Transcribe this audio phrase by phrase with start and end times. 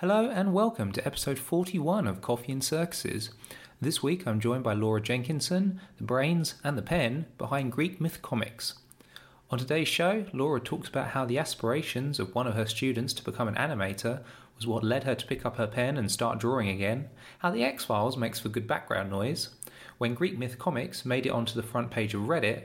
[0.00, 3.28] Hello and welcome to episode 41 of Coffee and Circuses.
[3.82, 8.22] This week I'm joined by Laura Jenkinson, the brains and the pen behind Greek Myth
[8.22, 8.76] Comics.
[9.50, 13.22] On today's show, Laura talks about how the aspirations of one of her students to
[13.22, 14.22] become an animator
[14.56, 17.10] was what led her to pick up her pen and start drawing again,
[17.40, 19.50] how the X Files makes for good background noise,
[19.98, 22.62] when Greek Myth Comics made it onto the front page of Reddit,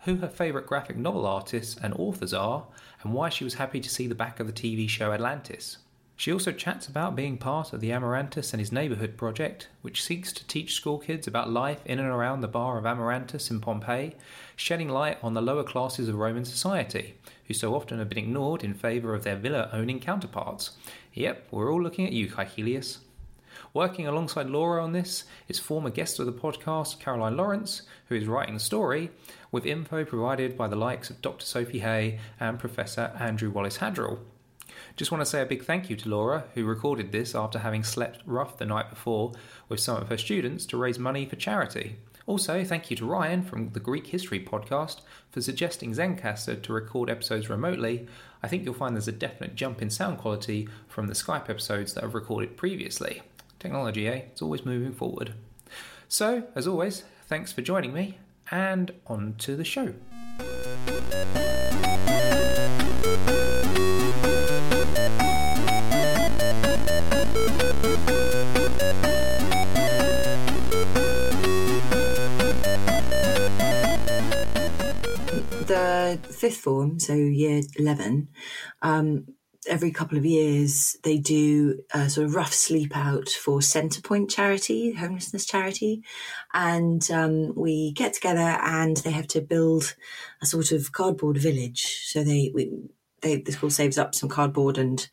[0.00, 2.66] who her favourite graphic novel artists and authors are,
[3.02, 5.78] and why she was happy to see the back of the TV show Atlantis.
[6.16, 10.32] She also chats about being part of the Amarantus and his Neighbourhood project, which seeks
[10.32, 14.14] to teach school kids about life in and around the bar of Amarantus in Pompeii,
[14.54, 17.14] shedding light on the lower classes of Roman society,
[17.48, 20.76] who so often have been ignored in favour of their villa owning counterparts.
[21.14, 22.98] Yep, we're all looking at you, Caecilius.
[23.72, 28.28] Working alongside Laura on this is former guest of the podcast, Caroline Lawrence, who is
[28.28, 29.10] writing the story,
[29.50, 31.44] with info provided by the likes of Dr.
[31.44, 34.20] Sophie Hay and Professor Andrew Wallace Hadrill.
[34.96, 37.82] Just want to say a big thank you to Laura, who recorded this after having
[37.82, 39.32] slept rough the night before
[39.68, 41.96] with some of her students to raise money for charity.
[42.26, 47.10] Also, thank you to Ryan from the Greek History podcast for suggesting Zencastr to record
[47.10, 48.06] episodes remotely.
[48.42, 51.94] I think you'll find there's a definite jump in sound quality from the Skype episodes
[51.94, 53.22] that I've recorded previously.
[53.58, 54.22] Technology, eh?
[54.30, 55.34] It's always moving forward.
[56.08, 58.18] So, as always, thanks for joining me,
[58.50, 59.94] and on to the show.
[76.18, 78.28] Fifth form, so year 11,
[78.82, 79.26] um,
[79.66, 84.92] every couple of years they do a sort of rough sleep out for Centrepoint charity,
[84.92, 86.02] homelessness charity.
[86.52, 89.94] And um, we get together and they have to build
[90.42, 92.02] a sort of cardboard village.
[92.04, 92.70] So they, we,
[93.20, 95.08] they the school saves up some cardboard and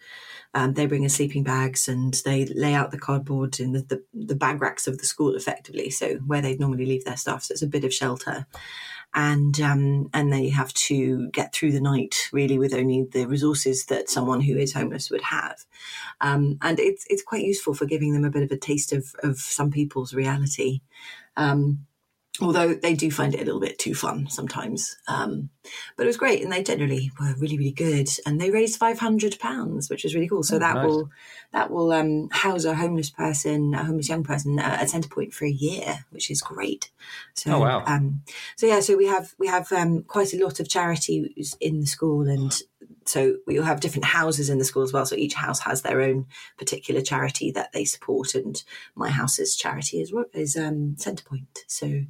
[0.54, 4.04] um, they bring in sleeping bags and they lay out the cardboard in the, the,
[4.14, 5.90] the bag racks of the school effectively.
[5.90, 7.44] So where they'd normally leave their stuff.
[7.44, 8.46] So it's a bit of shelter
[9.14, 13.86] and um, and they have to get through the night really with only the resources
[13.86, 15.66] that someone who is homeless would have,
[16.22, 19.14] um, and it's it's quite useful for giving them a bit of a taste of
[19.24, 20.82] of some people's reality.
[21.38, 21.86] Um,
[22.42, 24.98] although they do find it a little bit too fun sometimes.
[25.08, 25.50] Um,
[25.96, 28.10] but it was great, and they generally were really, really good.
[28.26, 30.44] And they raised five hundred pounds, which was really cool.
[30.44, 30.86] So oh, that nice.
[30.86, 31.10] will
[31.54, 35.46] that will um, house a homeless person, a homeless young person uh, at Centrepoint for
[35.46, 36.92] a year, which is great.
[37.36, 37.84] So, oh wow!
[37.86, 38.24] Um,
[38.56, 41.88] so yeah, so we have we have um, quite a lot of charities in the
[41.88, 42.62] school, and
[43.06, 45.06] so we'll have different houses in the school as well.
[45.06, 48.64] So each house has their own particular charity that they support, and
[48.96, 51.48] my house's charity is is um, Centrepoint.
[51.68, 52.04] So,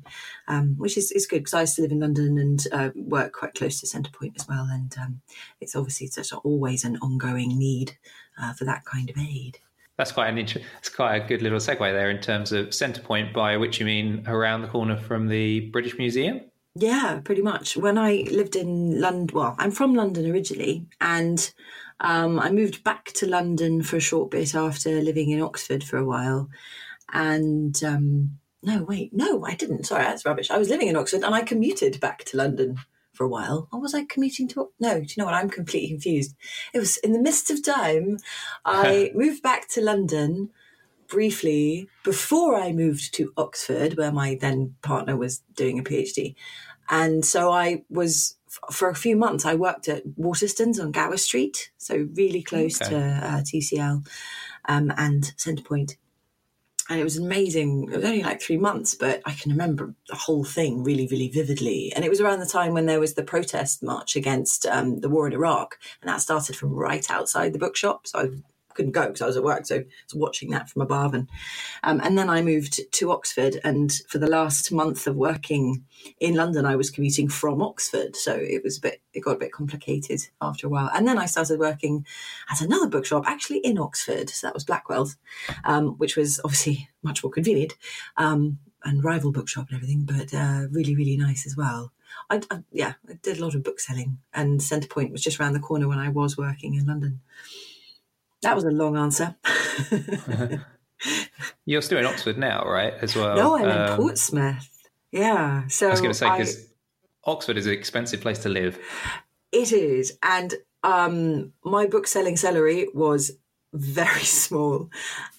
[0.48, 3.34] um, which is, is good because I used to live in London and uh, work
[3.34, 5.22] quite close to Centrepoint as well, and um,
[5.60, 7.98] it's obviously such a, always an ongoing need
[8.42, 9.60] uh, for that kind of aid.
[9.98, 13.34] That's quite an inter- it's quite a good little segue there in terms of Centrepoint,
[13.34, 16.42] by which you mean around the corner from the British Museum.
[16.76, 17.76] Yeah, pretty much.
[17.76, 21.54] When I lived in London, well, I'm from London originally, and
[22.00, 25.98] um, I moved back to London for a short bit after living in Oxford for
[25.98, 26.50] a while.
[27.12, 29.86] And um, no, wait, no, I didn't.
[29.86, 30.50] Sorry, that's rubbish.
[30.50, 32.78] I was living in Oxford and I commuted back to London
[33.14, 33.68] for a while.
[33.74, 34.72] Or was I commuting to?
[34.80, 35.34] No, do you know what?
[35.34, 36.36] I'm completely confused.
[36.74, 38.18] It was in the midst of time.
[38.64, 40.52] I moved back to London
[41.12, 46.36] briefly before I moved to Oxford, where my then partner was doing a PhD.
[46.90, 48.38] And so I was,
[48.72, 52.92] for a few months, I worked at Waterstones on Gower Street, so really close okay.
[52.92, 54.08] to uh, UCL
[54.66, 55.98] um, and Centrepoint.
[56.90, 57.90] And it was amazing.
[57.92, 61.30] It was only like three months, but I can remember the whole thing really, really
[61.30, 61.94] vividly.
[61.96, 65.08] And it was around the time when there was the protest march against um, the
[65.08, 65.78] war in Iraq.
[66.02, 68.08] And that started from right outside the bookshop.
[68.08, 68.30] So I
[68.74, 71.14] couldn't go because I was at work, so I was watching that from above.
[71.14, 71.30] And
[71.84, 75.84] um, and then I moved to Oxford, and for the last month of working
[76.20, 79.40] in London, I was commuting from Oxford, so it was a bit it got a
[79.40, 80.90] bit complicated after a while.
[80.94, 82.06] And then I started working
[82.50, 85.18] at another bookshop, actually in Oxford, so that was Blackwell's,
[85.64, 87.76] um, which was obviously much more convenient.
[88.18, 91.92] Um, and rival bookshop and everything, but uh, really, really nice as well.
[92.30, 95.54] I, I, yeah, I did a lot of book selling, and Centrepoint was just around
[95.54, 97.22] the corner when I was working in London.
[98.42, 99.36] That was a long answer.
[101.66, 102.94] You're still in Oxford now, right?
[103.02, 103.36] As well.
[103.36, 104.90] No, I'm um, in Portsmouth.
[105.12, 105.68] Yeah.
[105.68, 106.68] So I was going to say because
[107.26, 108.80] Oxford is an expensive place to live.
[109.52, 110.54] It is, and
[110.84, 113.32] um, my book selling salary was
[113.74, 114.90] very small,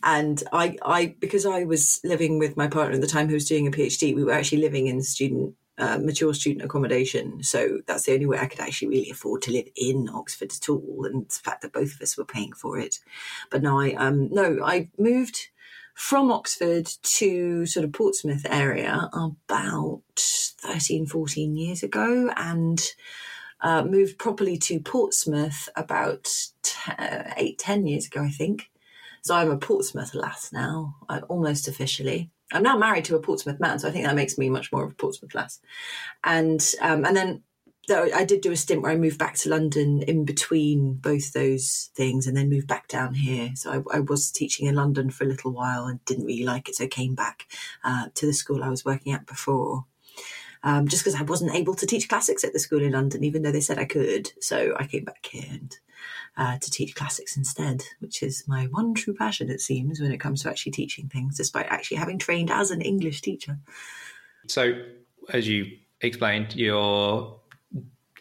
[0.02, 3.48] and I, I because I was living with my partner at the time who was
[3.48, 7.42] doing a PhD, we were actually living in student uh, mature student accommodation.
[7.42, 10.68] So that's the only way I could actually really afford to live in Oxford at
[10.68, 11.06] all.
[11.06, 12.98] And the fact that both of us were paying for it.
[13.50, 15.48] But no, I um no, I moved
[15.94, 22.80] from Oxford to sort of Portsmouth area about 13, 14 years ago and
[23.60, 26.28] uh, moved properly to Portsmouth about
[26.62, 26.92] t-
[27.36, 28.70] eight, 10 years ago, I think.
[29.22, 32.30] So I'm a Portsmouth lass now, uh, almost officially.
[32.52, 34.84] I'm now married to a Portsmouth man, so I think that makes me much more
[34.84, 35.60] of a Portsmouth lass.
[36.24, 37.42] And um, and then
[37.88, 41.32] though I did do a stint where I moved back to London in between both
[41.32, 43.50] those things, and then moved back down here.
[43.54, 46.68] So I, I was teaching in London for a little while and didn't really like
[46.68, 47.46] it, so I came back
[47.84, 49.86] uh, to the school I was working at before.
[50.64, 53.42] Um, just because I wasn't able to teach classics at the school in London, even
[53.42, 54.30] though they said I could.
[54.40, 55.76] So I came back here and
[56.36, 60.18] uh, to teach classics instead, which is my one true passion, it seems, when it
[60.18, 63.58] comes to actually teaching things, despite actually having trained as an English teacher.
[64.48, 64.72] So,
[65.32, 65.66] as you
[66.00, 67.38] explained, your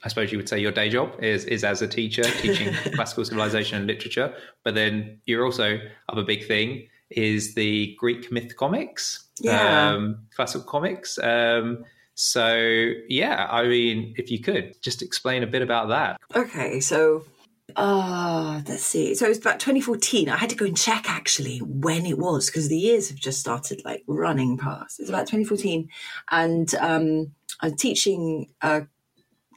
[0.04, 3.26] I suppose you would say your day job is is as a teacher teaching classical
[3.26, 4.34] civilization and literature,
[4.64, 5.80] but then you're also
[6.10, 9.90] other big thing is the Greek myth comics, yeah.
[9.90, 11.20] um, classical comics.
[11.20, 11.84] Um,
[12.16, 16.20] so yeah, I mean, if you could just explain a bit about that.
[16.36, 17.26] Okay, so
[17.76, 19.16] uh, let's see.
[19.16, 20.30] So it was about 2014.
[20.30, 23.40] I had to go and check actually when it was because the years have just
[23.40, 25.00] started like running past.
[25.00, 25.90] It's about 2014.
[26.30, 28.82] And um, I was teaching uh,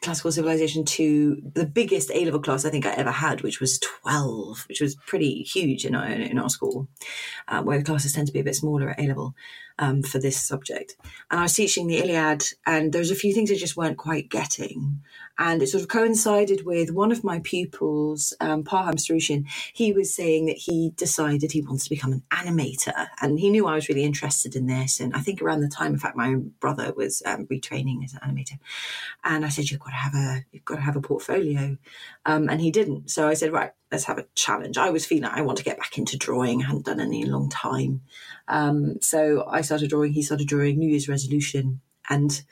[0.03, 3.79] classical civilization to the biggest A level class I think I ever had, which was
[3.79, 6.89] 12, which was pretty huge in our, in our school,
[7.49, 9.35] uh, where classes tend to be a bit smaller at A level
[9.79, 10.97] um, for this subject.
[11.31, 13.99] And I was teaching the Iliad, and there was a few things I just weren't
[13.99, 15.03] quite getting.
[15.37, 19.47] And it sort of coincided with one of my pupils, um, Parham Sarushin.
[19.73, 23.67] He was saying that he decided he wants to become an animator, and he knew
[23.67, 25.01] I was really interested in this.
[25.01, 28.21] And I think around the time, in fact, my brother was um, retraining as an
[28.21, 28.59] animator,
[29.25, 31.77] and I said, "You've got to have a, you've got to have a portfolio,"
[32.27, 33.11] um, and he didn't.
[33.11, 35.79] So I said, "Right, let's have a challenge." I was feeling I want to get
[35.79, 36.63] back into drawing.
[36.63, 38.03] I hadn't done any in a long time,
[38.49, 40.13] um, so I started drawing.
[40.13, 40.79] He started drawing.
[40.79, 42.43] New Year's resolution, and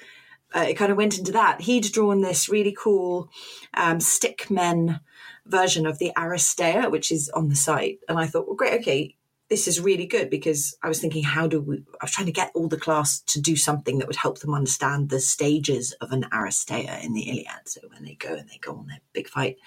[0.55, 1.61] uh, it kind of went into that.
[1.63, 3.31] He'd drawn this really cool
[3.75, 5.01] um, stickmen
[5.47, 9.17] version of the Aristeia, which is on the site, and I thought, well, great, okay,
[9.53, 11.85] this is really good because I was thinking, how do we?
[12.01, 14.55] I was trying to get all the class to do something that would help them
[14.55, 17.67] understand the stages of an Aristeia in the Iliad.
[17.67, 19.59] So when they go and they go on their big fight,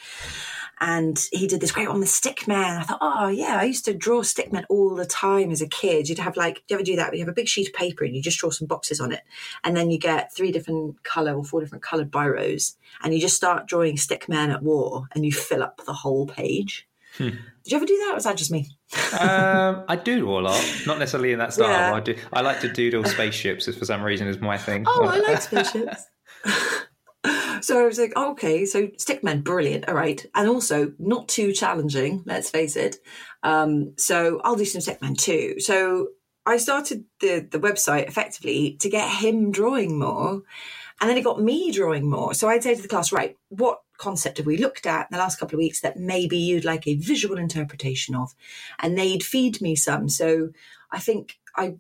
[0.82, 2.80] and he did this great one, the stickman.
[2.80, 6.10] I thought, oh yeah, I used to draw stickmen all the time as a kid.
[6.10, 7.14] You'd have like, do you ever do that?
[7.14, 9.22] You have a big sheet of paper and you just draw some boxes on it,
[9.64, 13.36] and then you get three different color or four different colored biros, and you just
[13.36, 16.88] start drawing stickmen at war, and you fill up the whole page.
[17.18, 17.30] Hmm.
[17.66, 18.70] Did you ever do that, or was that just me?
[19.20, 21.70] um, I doodle a lot, not necessarily in that style.
[21.70, 21.94] Yeah.
[21.94, 22.16] I do.
[22.32, 23.66] I like to doodle spaceships.
[23.66, 24.84] For some reason, is my thing.
[24.88, 26.06] Oh, I like spaceships.
[27.62, 31.54] so I was like, oh, okay, so stickmen, brilliant, all right, and also not too
[31.54, 32.24] challenging.
[32.26, 32.98] Let's face it.
[33.42, 35.60] Um, so I'll do some stickmen too.
[35.60, 36.10] So
[36.46, 40.44] I started the the website effectively to get him drawing more,
[41.02, 42.34] and then it got me drawing more.
[42.36, 45.18] So I'd say to the class, right, what concept have we looked at in the
[45.18, 48.34] last couple of weeks that maybe you'd like a visual interpretation of?
[48.80, 50.10] And they'd feed me some.
[50.10, 50.50] So
[50.92, 51.76] I think I,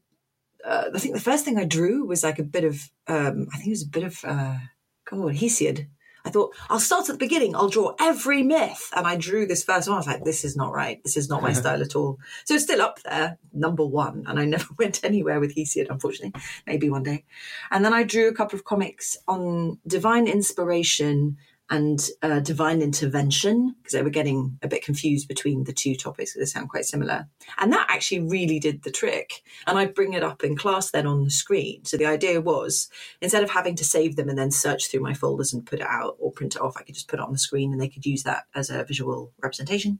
[0.63, 3.57] uh, I think the first thing I drew was like a bit of, um, I
[3.57, 4.57] think it was a bit of, uh,
[5.05, 5.87] God, Hesiod.
[6.25, 7.55] I thought I'll start at the beginning.
[7.55, 9.95] I'll draw every myth, and I drew this first one.
[9.95, 11.01] I was like, "This is not right.
[11.03, 14.39] This is not my style at all." So it's still up there, number one, and
[14.39, 16.41] I never went anywhere with Hesiod, unfortunately.
[16.65, 17.25] Maybe one day.
[17.69, 21.37] And then I drew a couple of comics on divine inspiration
[21.69, 26.33] and uh, divine intervention because they were getting a bit confused between the two topics
[26.33, 27.27] because they sound quite similar.
[27.57, 29.41] And that actually really did the trick.
[29.65, 31.83] And I bring it up in class then on the screen.
[31.83, 32.87] So the idea was
[33.19, 35.87] instead of having to save them and then search through my folders and put it
[35.87, 37.89] out or print it off, I could just put it on the screen and they
[37.89, 39.99] could use that as a visual representation.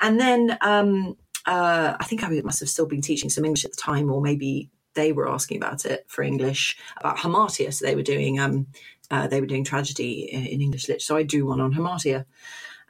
[0.00, 3.72] And then um, uh, I think I must have still been teaching some English at
[3.72, 7.72] the time, or maybe they were asking about it for English about Hamartia.
[7.72, 8.68] So they were doing um,
[9.10, 11.04] uh, they were doing tragedy in, in English literature.
[11.04, 12.24] So I do one on Hamartia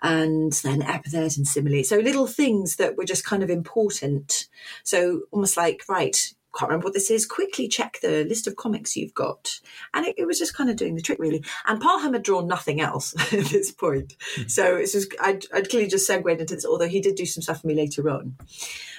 [0.03, 1.85] and then epithet and simile.
[1.85, 4.49] So little things that were just kind of important.
[4.83, 7.27] So almost like, right, can't remember what this is.
[7.27, 9.61] Quickly check the list of comics you've got.
[9.93, 11.43] And it, it was just kind of doing the trick, really.
[11.67, 14.17] And Parham had drawn nothing else at this point.
[14.37, 14.49] Mm-hmm.
[14.49, 17.43] So it's just, I'd, I'd, clearly just segued into this, although he did do some
[17.43, 18.37] stuff for me later on.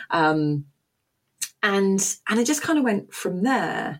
[0.09, 0.65] Um,
[1.65, 3.99] and and it just kind of went from there.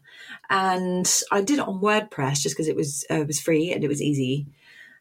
[0.52, 3.84] And I did it on WordPress just because it was uh, it was free and
[3.84, 4.48] it was easy.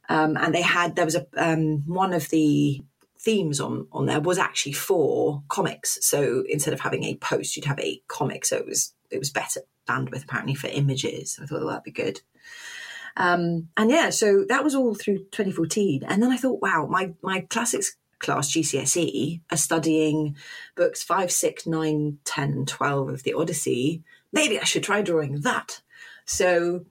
[0.08, 2.82] Um, and they had there was a um, one of the
[3.18, 5.98] themes on on there was actually for comics.
[6.00, 8.46] So instead of having a post, you'd have a comic.
[8.46, 11.38] So it was it was better bandwidth apparently for images.
[11.42, 12.22] I thought well, that'd be good.
[13.16, 16.02] Um, and yeah, so that was all through 2014.
[16.02, 20.36] And then I thought, wow, my, my classics class GCSE are studying
[20.76, 24.02] books 5, 6, 9, 10, 12 of the Odyssey.
[24.32, 25.80] Maybe I should try drawing that.
[26.24, 26.86] So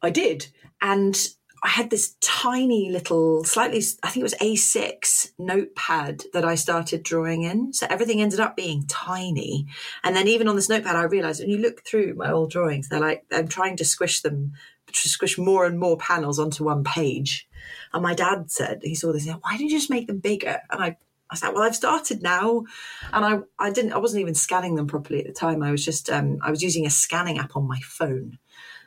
[0.00, 0.46] I did.
[0.80, 1.16] And
[1.62, 7.02] I had this tiny little, slightly, I think it was A6 notepad that I started
[7.02, 7.74] drawing in.
[7.74, 9.66] So everything ended up being tiny.
[10.02, 12.88] And then even on this notepad, I realized when you look through my old drawings,
[12.88, 14.52] they're like, I'm trying to squish them,
[14.86, 17.46] to squish more and more panels onto one page.
[17.92, 20.18] And my dad said, he saw this, he said, why didn't you just make them
[20.18, 20.60] bigger?
[20.70, 20.96] And I,
[21.30, 22.64] I said, well, I've started now.
[23.12, 25.62] And I, I didn't, I wasn't even scanning them properly at the time.
[25.62, 28.38] I was just, um, I was using a scanning app on my phone.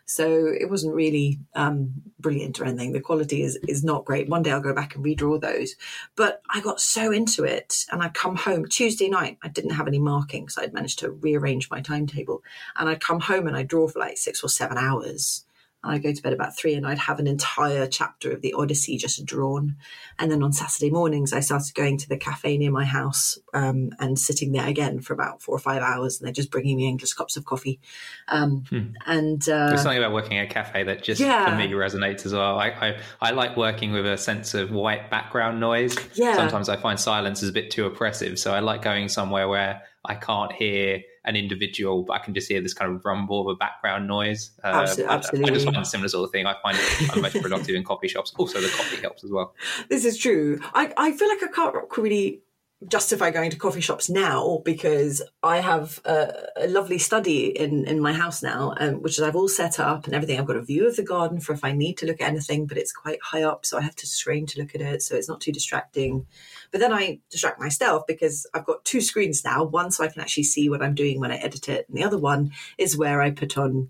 [0.06, 2.92] So it wasn't really um, brilliant or anything.
[2.92, 4.28] The quality is is not great.
[4.28, 5.76] One day I'll go back and redraw those.
[6.16, 9.38] But I got so into it, and I'd come home Tuesday night.
[9.44, 12.44] I didn't have any marking, so I'd managed to rearrange my timetable,
[12.76, 15.46] and I'd come home and I'd draw for like six or seven hours
[15.84, 18.98] I'd go to bed about three and I'd have an entire chapter of the Odyssey
[18.98, 19.76] just drawn.
[20.18, 23.92] And then on Saturday mornings, I started going to the cafe near my house um,
[24.00, 26.20] and sitting there again for about four or five hours.
[26.20, 27.82] And they're just bringing me English cups of coffee.
[28.30, 28.94] Um, hmm.
[29.06, 31.50] And uh, there's something about working at a cafe that just yeah.
[31.50, 32.58] for me resonates as well.
[32.58, 35.98] I, I, I, like working with a sense of white background noise.
[36.14, 36.36] Yeah.
[36.36, 38.40] Sometimes I find silence is a bit too oppressive.
[38.40, 42.50] So I like going somewhere where I can't hear an individual, but I can just
[42.50, 44.52] hear this kind of rumble of a background noise.
[44.64, 45.52] Uh, absolutely, absolutely.
[45.52, 46.46] I, just find a similar sort of thing.
[46.46, 48.34] I find it I'm most productive in coffee shops.
[48.38, 49.54] Also, the coffee helps as well.
[49.90, 50.60] This is true.
[50.74, 52.42] I, I feel like I can't really
[52.88, 58.00] justify going to coffee shops now because I have a, a lovely study in, in
[58.00, 60.40] my house now, um, which I've all set up and everything.
[60.40, 62.68] I've got a view of the garden for if I need to look at anything,
[62.68, 65.16] but it's quite high up, so I have to strain to look at it, so
[65.16, 66.26] it's not too distracting.
[66.74, 70.22] But then I distract myself because I've got two screens now one so I can
[70.22, 73.22] actually see what I'm doing when I edit it, and the other one is where
[73.22, 73.90] I put on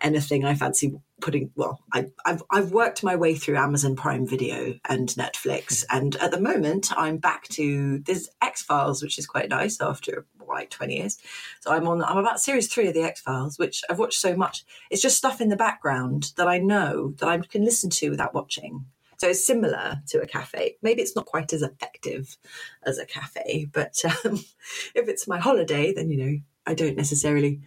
[0.00, 1.50] anything I fancy putting.
[1.56, 6.30] Well, I, have I've worked my way through Amazon Prime Video and Netflix, and at
[6.30, 10.96] the moment I'm back to this X Files, which is quite nice after like 20
[10.96, 11.18] years.
[11.60, 14.34] So I'm on, I'm about series three of the X Files, which I've watched so
[14.34, 14.64] much.
[14.90, 18.32] It's just stuff in the background that I know that I can listen to without
[18.32, 18.86] watching.
[19.22, 20.78] So similar to a cafe.
[20.82, 22.36] Maybe it's not quite as effective
[22.82, 24.34] as a cafe, but um,
[24.96, 27.60] if it's my holiday, then, you know, I don't necessarily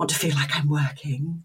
[0.00, 1.44] want to feel like I'm working.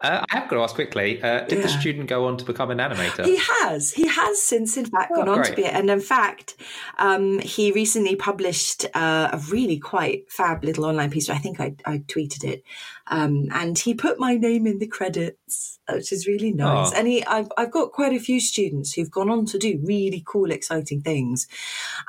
[0.00, 1.62] Uh, I have got to ask quickly: uh, Did yeah.
[1.62, 3.24] the student go on to become an animator?
[3.26, 3.92] He has.
[3.92, 5.50] He has since, in fact, oh, gone on great.
[5.50, 5.74] to be it.
[5.74, 6.56] And in fact,
[6.98, 11.28] um, he recently published uh, a really quite fab little online piece.
[11.28, 12.64] I think I, I tweeted it,
[13.08, 16.92] um, and he put my name in the credits, which is really nice.
[16.92, 16.96] Oh.
[16.96, 20.22] And he, I've, I've got quite a few students who've gone on to do really
[20.26, 21.46] cool, exciting things,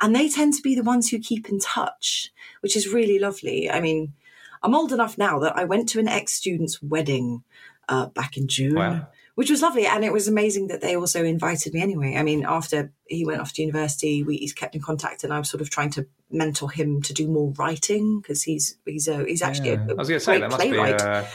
[0.00, 3.70] and they tend to be the ones who keep in touch, which is really lovely.
[3.70, 4.14] I mean.
[4.64, 7.42] I'm old enough now that I went to an ex student's wedding
[7.88, 8.76] uh, back in June.
[8.76, 9.08] Wow.
[9.34, 12.16] Which was lovely, and it was amazing that they also invited me anyway.
[12.16, 15.38] I mean, after he went off to university, we he's kept in contact, and I
[15.38, 19.24] was sort of trying to mentor him to do more writing because he's he's a,
[19.24, 19.86] he's actually yeah.
[19.88, 20.98] a, a I was going to say that must playwright.
[20.98, 21.26] be a,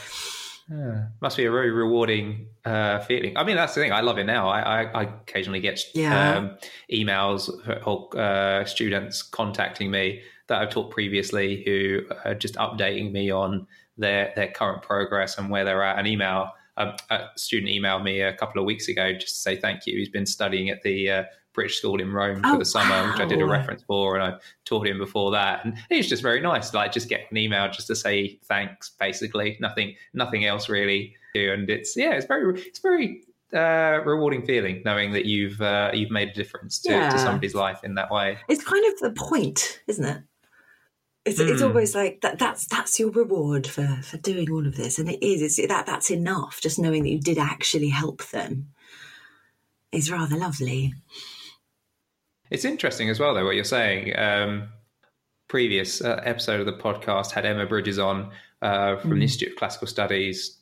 [0.70, 3.38] yeah, must be a very rewarding uh, feeling.
[3.38, 3.94] I mean, that's the thing.
[3.94, 4.50] I love it now.
[4.50, 6.38] I, I, I occasionally get yeah.
[6.38, 6.58] um,
[6.92, 7.50] emails
[7.86, 13.68] or uh, students contacting me that I've taught previously who are just updating me on
[13.98, 16.00] their their current progress and where they're at.
[16.00, 19.56] An email, um, a student emailed me a couple of weeks ago just to say
[19.56, 19.98] thank you.
[19.98, 23.12] He's been studying at the uh, British School in Rome for oh, the summer, wow.
[23.12, 25.66] which I did a reference for, and I taught him before that.
[25.66, 29.58] And he's just very nice, like just get an email just to say thanks, basically,
[29.60, 31.16] nothing, nothing else really.
[31.34, 36.12] And it's yeah, it's very, it's very uh, rewarding feeling knowing that you've uh, you've
[36.12, 37.10] made a difference to, yeah.
[37.10, 38.38] to somebody's life in that way.
[38.50, 40.22] It's kind of the point, isn't it?
[41.28, 41.50] It's, mm.
[41.50, 41.68] it's hmm.
[41.68, 42.40] always like that.
[42.40, 45.42] That's that's your reward for for doing all of this, and it is.
[45.42, 46.62] It's that that's enough.
[46.62, 48.70] Just knowing that you did actually help them
[49.92, 50.94] is rather lovely.
[52.50, 54.18] It's interesting as well, though, what you're saying.
[54.18, 54.70] Um,
[55.50, 58.32] previous uh, episode of the podcast had Emma Bridges on
[58.62, 59.14] uh, from mm.
[59.14, 59.22] the hmm.
[59.24, 60.60] Institute of Classical Studies,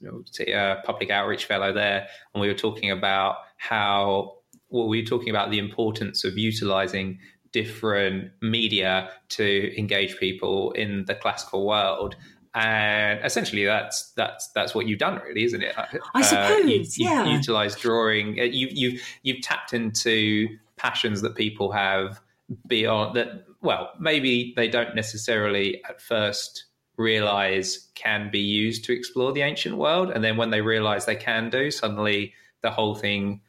[0.52, 4.38] uh, public outreach fellow there, and we were talking about how
[4.70, 7.20] well, we were talking about the importance of utilizing
[7.56, 12.18] different media to engage people in the classical world.
[12.54, 15.74] And essentially that's that's that's what you've done really isn't it?
[16.14, 17.26] I suppose uh, you, yeah.
[17.26, 18.38] you utilize drawing.
[18.38, 22.20] Uh, you you've you've tapped into passions that people have
[22.68, 26.66] beyond that well maybe they don't necessarily at first
[26.98, 30.12] realize can be used to explore the ancient world.
[30.12, 33.42] And then when they realize they can do suddenly the whole thing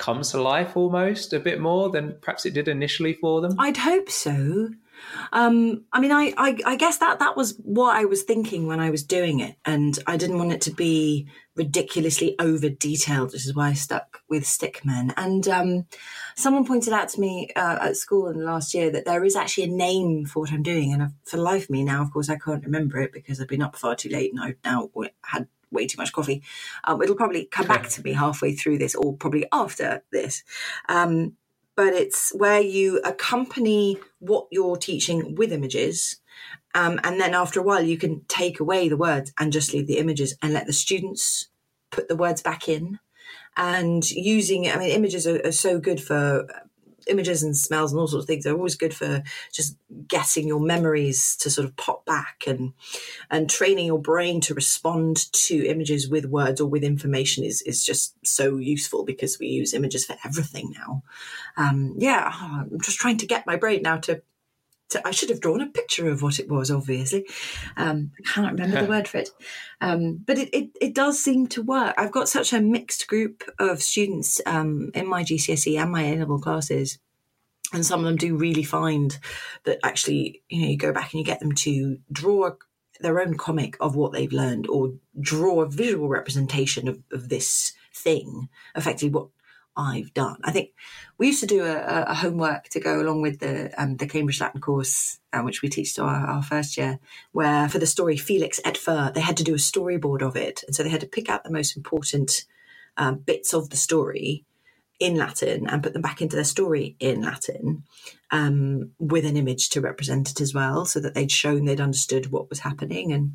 [0.00, 3.54] comes to life almost a bit more than perhaps it did initially for them?
[3.58, 4.70] I'd hope so.
[5.32, 8.80] Um, I mean, I, I, I guess that that was what I was thinking when
[8.80, 13.46] I was doing it, and I didn't want it to be ridiculously over detailed, which
[13.46, 15.12] is why I stuck with Stickmen.
[15.16, 15.86] And um,
[16.34, 19.36] someone pointed out to me uh, at school in the last year that there is
[19.36, 22.36] actually a name for what I'm doing, and for life me now, of course, I
[22.36, 24.90] can't remember it because I've been up far too late and I've now
[25.24, 26.42] had way too much coffee.
[26.84, 30.42] Um, it'll probably come back to me halfway through this, or probably after this.
[30.88, 31.36] Um,
[31.76, 36.16] but it's where you accompany what you're teaching with images.
[36.74, 39.86] Um, and then after a while, you can take away the words and just leave
[39.86, 41.48] the images and let the students
[41.90, 42.98] put the words back in.
[43.56, 46.46] And using, I mean, images are, are so good for
[47.06, 49.76] images and smells and all sorts of things are always good for just
[50.06, 52.72] getting your memories to sort of pop back and
[53.30, 57.84] and training your brain to respond to images with words or with information is is
[57.84, 61.02] just so useful because we use images for everything now.
[61.56, 64.22] Um, yeah, I'm just trying to get my brain now to
[65.04, 67.26] I should have drawn a picture of what it was, obviously.
[67.76, 69.30] Um, I cannot remember the word for it.
[69.80, 71.94] Um, but it, it, it, does seem to work.
[71.96, 76.16] I've got such a mixed group of students um, in my GCSE and my A
[76.16, 76.98] level classes.
[77.72, 79.16] And some of them do really find
[79.64, 82.50] that actually, you know, you go back and you get them to draw
[83.00, 87.72] their own comic of what they've learned or draw a visual representation of, of this
[87.94, 89.28] thing, effectively what
[89.76, 90.36] I've done.
[90.44, 90.70] I think
[91.16, 94.40] we used to do a, a homework to go along with the um, the Cambridge
[94.40, 96.98] Latin course, uh, which we teach to our, our, first year,
[97.32, 100.64] where for the story Felix et Fur, they had to do a storyboard of it,
[100.66, 102.44] and so they had to pick out the most important
[102.96, 104.44] um, bits of the story
[104.98, 107.84] in Latin and put them back into their story in Latin
[108.30, 112.30] um, with an image to represent it as well, so that they'd shown they'd understood
[112.30, 113.32] what was happening and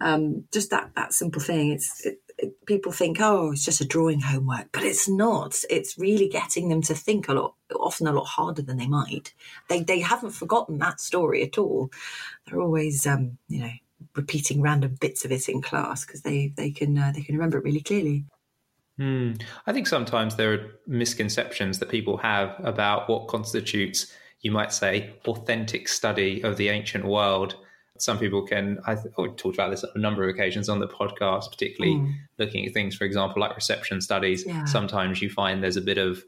[0.00, 1.72] um, just that that simple thing.
[1.72, 2.20] It's it,
[2.66, 5.56] people think, oh, it's just a drawing homework, but it's not.
[5.70, 9.32] It's really getting them to think a lot, often a lot harder than they might.
[9.68, 11.90] They they haven't forgotten that story at all.
[12.46, 13.70] They're always, um, you know,
[14.14, 17.58] repeating random bits of it in class because they they can uh, they can remember
[17.58, 18.24] it really clearly.
[18.98, 19.40] Mm.
[19.66, 25.14] I think sometimes there are misconceptions that people have about what constitutes, you might say,
[25.26, 27.56] authentic study of the ancient world
[27.98, 30.78] some people can i th- oh, talked about this on a number of occasions on
[30.78, 32.14] the podcast particularly mm.
[32.38, 34.64] looking at things for example like reception studies yeah.
[34.64, 36.22] sometimes you find there's a bit of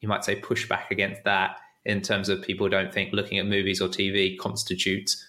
[0.00, 3.80] you might say pushback against that in terms of people don't think looking at movies
[3.80, 5.26] or tv constitutes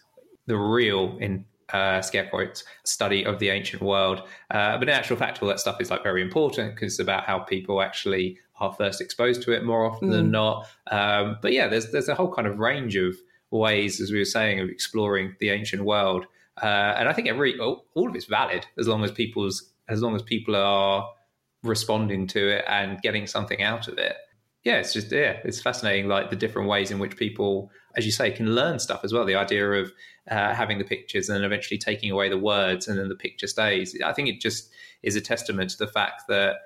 [0.47, 5.15] the real in uh, scare quotes study of the ancient world uh, but in actual
[5.15, 8.73] fact all that stuff is like very important because it's about how people actually are
[8.73, 10.11] first exposed to it more often mm.
[10.11, 13.15] than not um, but yeah there's there's a whole kind of range of
[13.51, 16.25] ways, as we were saying, of exploring the ancient world.
[16.61, 20.15] Uh, and I think every all of it's valid as long as people's as long
[20.15, 21.09] as people are
[21.63, 24.15] responding to it and getting something out of it.
[24.63, 26.07] Yeah, it's just yeah, it's fascinating.
[26.07, 29.25] Like the different ways in which people, as you say, can learn stuff as well.
[29.25, 29.91] The idea of
[30.29, 33.47] uh, having the pictures and then eventually taking away the words, and then the picture
[33.47, 33.97] stays.
[34.05, 34.69] I think it just
[35.01, 36.57] is a testament to the fact that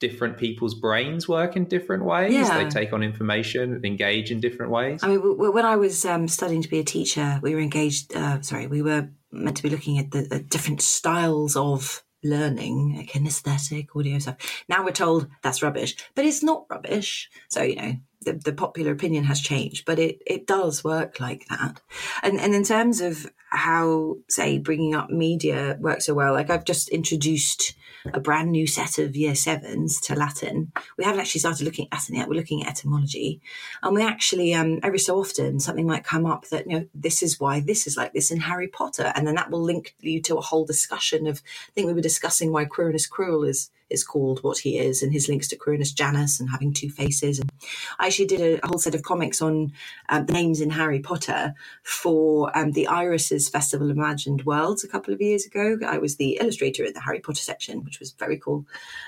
[0.00, 2.32] different people's brains work in different ways.
[2.32, 2.62] Yeah.
[2.62, 5.02] They take on information and engage in different ways.
[5.02, 8.14] I mean, when I was um, studying to be a teacher, we were engaged.
[8.14, 13.06] Uh, sorry, we were meant to be looking at the, the different styles of learning,
[13.12, 14.64] kinesthetic, audio stuff.
[14.68, 17.30] Now we're told that's rubbish, but it's not rubbish.
[17.48, 21.46] So you know, the, the popular opinion has changed, but it, it does work like
[21.48, 21.80] that.
[22.22, 26.64] And and in terms of how, say, bringing up media works so well, like I've
[26.64, 27.74] just introduced
[28.12, 30.72] a brand new set of year sevens to Latin.
[30.98, 32.28] We haven't actually started looking at Latin yet.
[32.28, 33.40] We're looking at etymology,
[33.82, 37.22] and we actually um, every so often something might come up that you know this
[37.22, 40.20] is why this is like this in Harry Potter, and then that will link you
[40.22, 41.42] to a whole discussion of.
[41.68, 45.12] I think we were discussing why Quirinus Quirrell is is called what he is and
[45.12, 47.38] his links to Quirinus Janus and having two faces.
[47.38, 47.50] And
[47.98, 49.72] I actually did a, a whole set of comics on
[50.08, 55.12] um, the names in Harry Potter for um, the Irises Festival Imagined Worlds a couple
[55.12, 55.78] of years ago.
[55.86, 58.66] I was the illustrator at the Harry Potter section, which was very cool,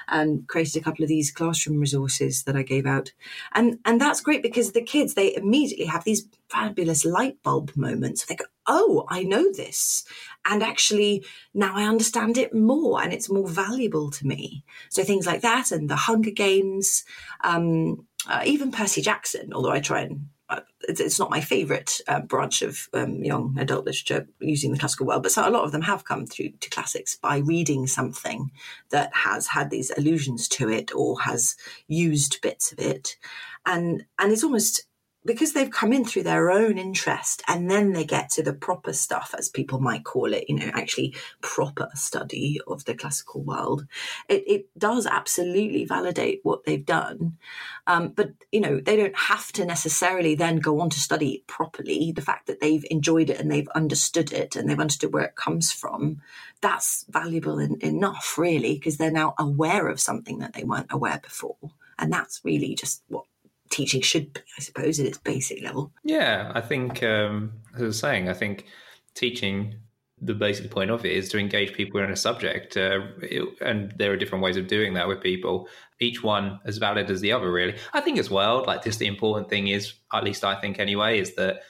[0.09, 3.13] and created a couple of these classroom resources that I gave out.
[3.55, 8.25] And and that's great because the kids they immediately have these fabulous light bulb moments.
[8.25, 10.05] They go, oh, I know this.
[10.45, 14.65] And actually, now I understand it more and it's more valuable to me.
[14.89, 17.05] So things like that and the Hunger Games,
[17.43, 22.21] um, uh, even Percy Jackson, although I try and uh, it's, not my favourite uh,
[22.21, 25.73] branch of um, young adult literature using the classical world, but so a lot of
[25.73, 28.53] them have come through to classics by reading something
[28.91, 31.57] that has had these allusions to it or has
[31.89, 33.17] used bits of it,
[33.65, 34.85] and and it's almost
[35.27, 38.93] because they've come in through their own interest and then they get to the proper
[38.93, 43.87] stuff as people might call it you know actually proper study of the classical world
[44.29, 47.39] it, it does absolutely validate what they've done.
[47.87, 51.47] Um, but you know they don't have to necessarily then go on to study it
[51.47, 52.13] properly.
[52.13, 55.37] The fact that they've enjoyed it and they've understood it and they've understood where it
[55.37, 56.21] comes from
[56.61, 61.21] that's valuable in, enough really because they're now aware of something that they weren't aware
[61.23, 61.57] before.
[61.99, 63.25] And that's really just what
[63.71, 65.93] teaching should be, I suppose, at its basic level.
[66.05, 68.67] Yeah, I think, um, as I was saying, I think
[69.15, 69.77] teaching,
[70.21, 72.77] the basic point of it is to engage people in a subject.
[72.77, 75.69] Uh, it, and there are different ways of doing that with people,
[76.01, 77.77] each one as valid as the other, really.
[77.93, 81.19] I think as well, like, just the important thing is, at least I think anyway,
[81.19, 81.61] is that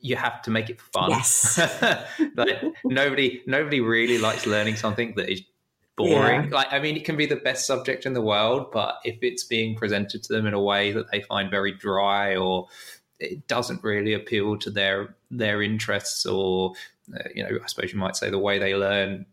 [0.00, 1.10] you have to make it fun.
[1.10, 1.58] Yes.
[2.36, 5.42] like nobody nobody really likes learning something that is
[6.04, 6.44] boring.
[6.44, 6.56] Yeah.
[6.56, 9.44] Like, I mean, it can be the best subject in the world, but if it's
[9.44, 12.68] being presented to them in a way that they find very dry or
[13.18, 16.72] it doesn't really appeal to their their interests, or
[17.14, 19.26] uh, you know, I suppose you might say the way they learn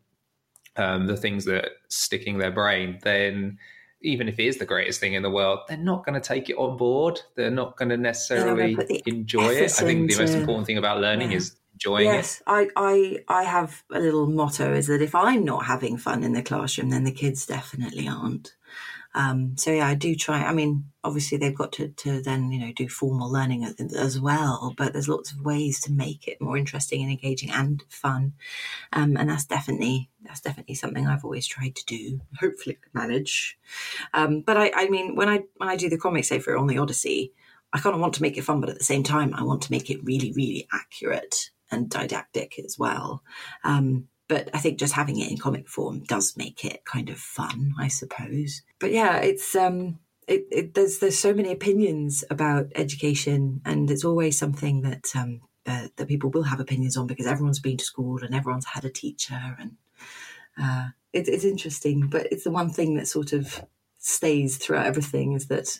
[0.75, 3.57] um, the things that sticking their brain, then
[4.01, 6.49] even if it is the greatest thing in the world, they're not going to take
[6.49, 7.19] it on board.
[7.35, 9.63] They're not going to necessarily enjoy it.
[9.63, 11.37] I think the most important thing about learning yeah.
[11.37, 12.43] is enjoying yes, it?
[12.47, 16.33] I, I, I have a little motto is that if I'm not having fun in
[16.33, 18.55] the classroom, then the kids definitely aren't.
[19.13, 20.43] Um, so yeah, I do try.
[20.43, 23.63] I mean, obviously they've got to, to then you know do formal learning
[23.95, 27.83] as well, but there's lots of ways to make it more interesting and engaging and
[27.89, 28.33] fun,
[28.93, 32.21] um, and that's definitely that's definitely something I've always tried to do.
[32.39, 33.57] Hopefully, manage.
[34.13, 36.67] Um, but I, I mean, when I when I do the comic say for on
[36.67, 37.33] the Odyssey,
[37.73, 39.63] I kind of want to make it fun, but at the same time, I want
[39.63, 43.23] to make it really, really accurate and didactic as well.
[43.63, 47.17] Um, but I think just having it in comic form does make it kind of
[47.17, 48.61] fun, I suppose.
[48.79, 54.03] But yeah, it's um, it, it, there's there's so many opinions about education, and it's
[54.03, 57.85] always something that um, that, that people will have opinions on because everyone's been to
[57.85, 59.77] school and everyone's had a teacher, and
[60.61, 62.07] uh, it, it's interesting.
[62.07, 63.63] But it's the one thing that sort of
[63.97, 65.79] stays throughout everything is that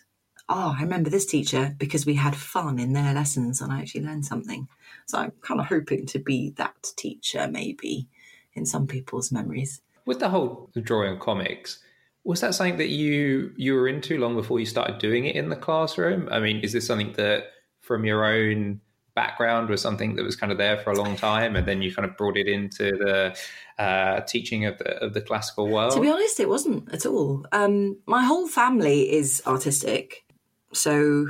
[0.49, 4.05] oh, I remember this teacher because we had fun in their lessons and I actually
[4.05, 4.67] learned something.
[5.07, 8.07] So I'm kind of hoping to be that teacher, maybe,
[8.53, 9.81] in some people's memories.
[10.05, 11.79] With the whole drawing of comics,
[12.23, 15.49] was that something that you you were into long before you started doing it in
[15.49, 16.27] the classroom?
[16.29, 17.45] I mean, is this something that
[17.79, 18.81] from your own
[19.15, 21.93] background was something that was kind of there for a long time, and then you
[21.95, 23.35] kind of brought it into the
[23.81, 25.93] uh, teaching of the, of the classical world?
[25.93, 27.45] To be honest, it wasn't at all.
[27.53, 30.25] Um, my whole family is artistic,
[30.73, 31.27] so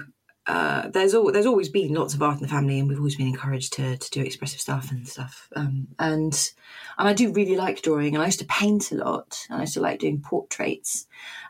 [0.48, 3.18] uh, there's al- there's always been lots of art in the family, and we've always
[3.18, 5.50] been encouraged to to do expressive stuff and stuff.
[5.56, 6.52] Um, and
[6.98, 9.62] and I do really like drawing, and I used to paint a lot, and I
[9.62, 11.06] used to like doing portraits.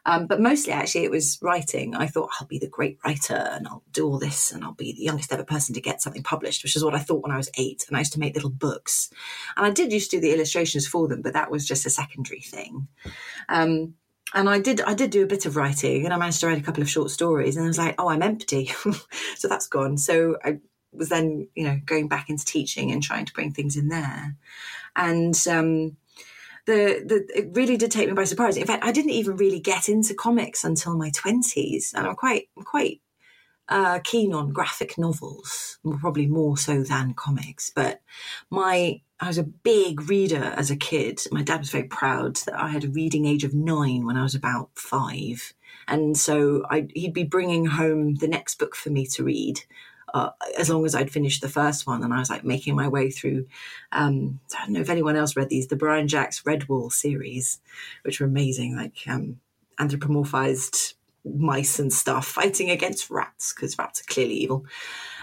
[0.06, 1.96] Um, but mostly, actually, it was writing.
[1.96, 4.94] I thought I'll be the great writer, and I'll do all this, and I'll be
[4.94, 7.38] the youngest ever person to get something published, which is what I thought when I
[7.38, 7.86] was eight.
[7.88, 9.12] And I used to make little books,
[9.56, 11.92] and I did used to do the illustrations for them, but that was just a
[11.92, 12.88] secondary thing.
[13.48, 13.94] Um,
[14.34, 16.58] and I did I did do a bit of writing and I managed to write
[16.58, 18.66] a couple of short stories and I was like, oh, I'm empty.
[19.36, 19.98] so that's gone.
[19.98, 20.60] So I
[20.92, 24.36] was then, you know, going back into teaching and trying to bring things in there.
[24.96, 25.98] And um,
[26.66, 28.58] the, the it really did take me by surprise.
[28.58, 31.94] In fact, I didn't even really get into comics until my twenties.
[31.96, 33.02] And I'm quite I'm quite
[33.70, 37.72] uh, keen on graphic novels, probably more so than comics.
[37.74, 38.02] But
[38.50, 41.22] my I was a big reader as a kid.
[41.32, 44.24] My dad was very proud that I had a reading age of nine when I
[44.24, 45.54] was about five.
[45.88, 49.62] And so I, he'd be bringing home the next book for me to read.
[50.14, 52.88] Uh, as long as I'd finished the first one, and I was like making my
[52.88, 53.48] way through.
[53.92, 57.60] Um, I don't know if anyone else read these, the Brian Jacques Redwall series,
[58.04, 59.40] which were amazing, like um,
[59.80, 60.94] anthropomorphized
[61.26, 64.66] mice and stuff fighting against rats because rats are clearly evil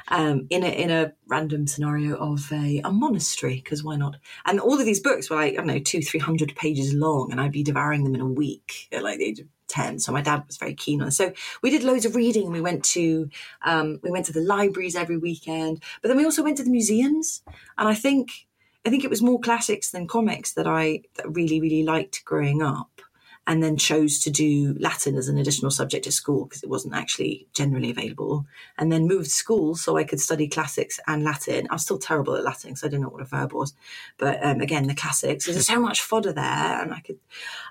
[0.09, 4.17] um, in a in a random scenario of a, a monastery because why not?
[4.47, 7.31] And all of these books were like I don't know two three hundred pages long,
[7.31, 9.99] and I'd be devouring them in a week at like the age of ten.
[9.99, 11.09] So my dad was very keen on.
[11.09, 11.13] It.
[11.13, 12.51] So we did loads of reading.
[12.51, 13.29] We went to
[13.63, 16.71] um, we went to the libraries every weekend, but then we also went to the
[16.71, 17.43] museums.
[17.79, 18.47] And I think
[18.85, 22.63] I think it was more classics than comics that I that really really liked growing
[22.63, 23.01] up
[23.47, 26.95] and then chose to do Latin as an additional subject at school because it wasn't
[26.95, 28.47] actually generally available.
[28.79, 31.67] And then moved school so I could study classics and Latin.
[31.71, 33.75] I was still terrible at Latin because I didn't know what a verb was.
[34.17, 36.83] But um, again, the classics, there's so much fodder there.
[36.83, 37.19] And I could,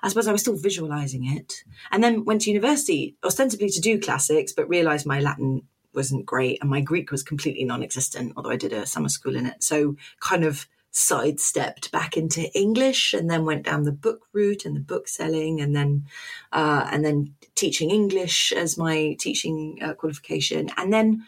[0.02, 1.64] I suppose I was still visualizing it.
[1.90, 6.58] And then went to university ostensibly to do classics, but realized my Latin wasn't great
[6.60, 9.62] and my Greek was completely non existent, although I did a summer school in it.
[9.62, 14.76] So kind of sidestepped back into English and then went down the book route and
[14.76, 16.06] the book selling and then
[16.52, 21.24] uh, and then teaching English as my teaching uh, qualification and then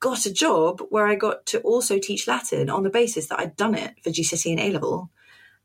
[0.00, 3.56] got a job where I got to also teach Latin on the basis that I'd
[3.56, 5.10] done it for GCSE and A level.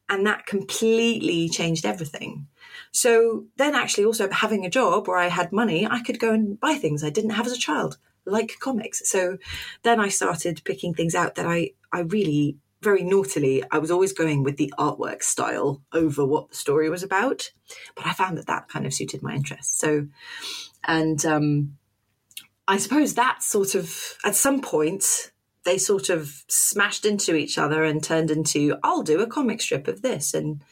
[0.08, 2.48] And that completely changed everything.
[2.92, 6.60] So then, actually, also having a job where I had money, I could go and
[6.60, 9.10] buy things I didn't have as a child, like comics.
[9.10, 9.38] So
[9.84, 14.14] then I started picking things out that I, I really very naughtily, I was always
[14.14, 17.52] going with the artwork style over what the story was about.
[17.96, 19.78] But I found that that kind of suited my interests.
[19.80, 20.08] So,
[20.84, 21.78] and um,
[22.68, 25.32] I suppose that sort of, at some point,
[25.64, 29.88] they sort of smashed into each other and turned into, I'll do a comic strip
[29.88, 30.34] of this.
[30.34, 30.64] And,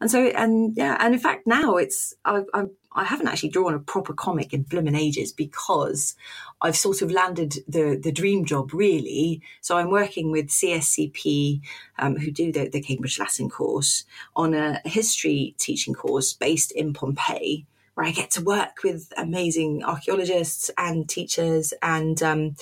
[0.00, 3.74] and so, and yeah, and in fact, now it's, I, I, I haven't actually drawn
[3.74, 6.14] a proper comic in blimmin' ages because
[6.60, 9.40] I've sort of landed the the dream job really.
[9.60, 11.60] So I'm working with CSCP,
[11.98, 14.04] um, who do the, the Cambridge Latin course,
[14.36, 19.84] on a history teaching course based in Pompeii, where I get to work with amazing
[19.84, 22.56] archaeologists and teachers and um,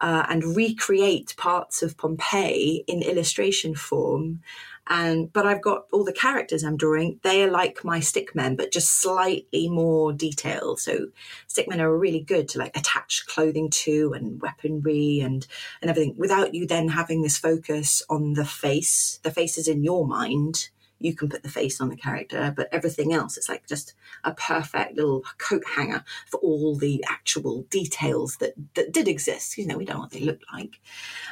[0.00, 4.40] uh, and recreate parts of Pompeii in illustration form
[4.86, 7.18] and but I've got all the characters I'm drawing.
[7.22, 10.80] They are like my stickmen, but just slightly more detailed.
[10.80, 11.08] So
[11.48, 15.46] stickmen are really good to like attach clothing to and weaponry and
[15.80, 19.20] and everything without you then having this focus on the face.
[19.22, 20.68] The face is in your mind.
[21.00, 24.32] You can put the face on the character, but everything else it's like just a
[24.32, 29.56] perfect little coat hanger for all the actual details that that did exist.
[29.56, 30.80] You know, we don't know what they look like.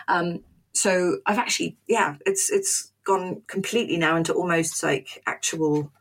[0.08, 0.42] Um,
[0.74, 5.92] so I've actually, yeah, it's it's gone completely now into almost like actual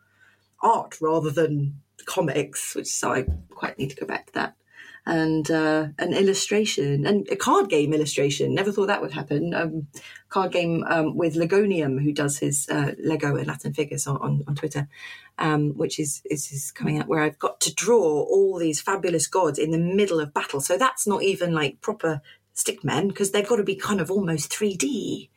[0.62, 4.56] art rather than comics, which so I quite need to go back to that.
[5.04, 8.54] And uh, an illustration and a card game illustration.
[8.54, 9.52] Never thought that would happen.
[9.56, 9.88] Um,
[10.30, 14.44] card game um, with Legonium, who does his uh, Lego and Latin figures on, on,
[14.48, 14.88] on Twitter,
[15.40, 19.26] um, which is, is, is coming out where I've got to draw all these fabulous
[19.26, 20.62] gods in the middle of battle.
[20.62, 22.22] So that's not even like proper
[22.54, 25.30] stick men because they've got to be kind of almost 3D.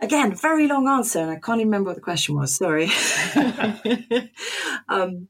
[0.00, 2.54] Again, very long answer, and I can't even remember what the question was.
[2.54, 2.90] Sorry.
[4.88, 5.28] um,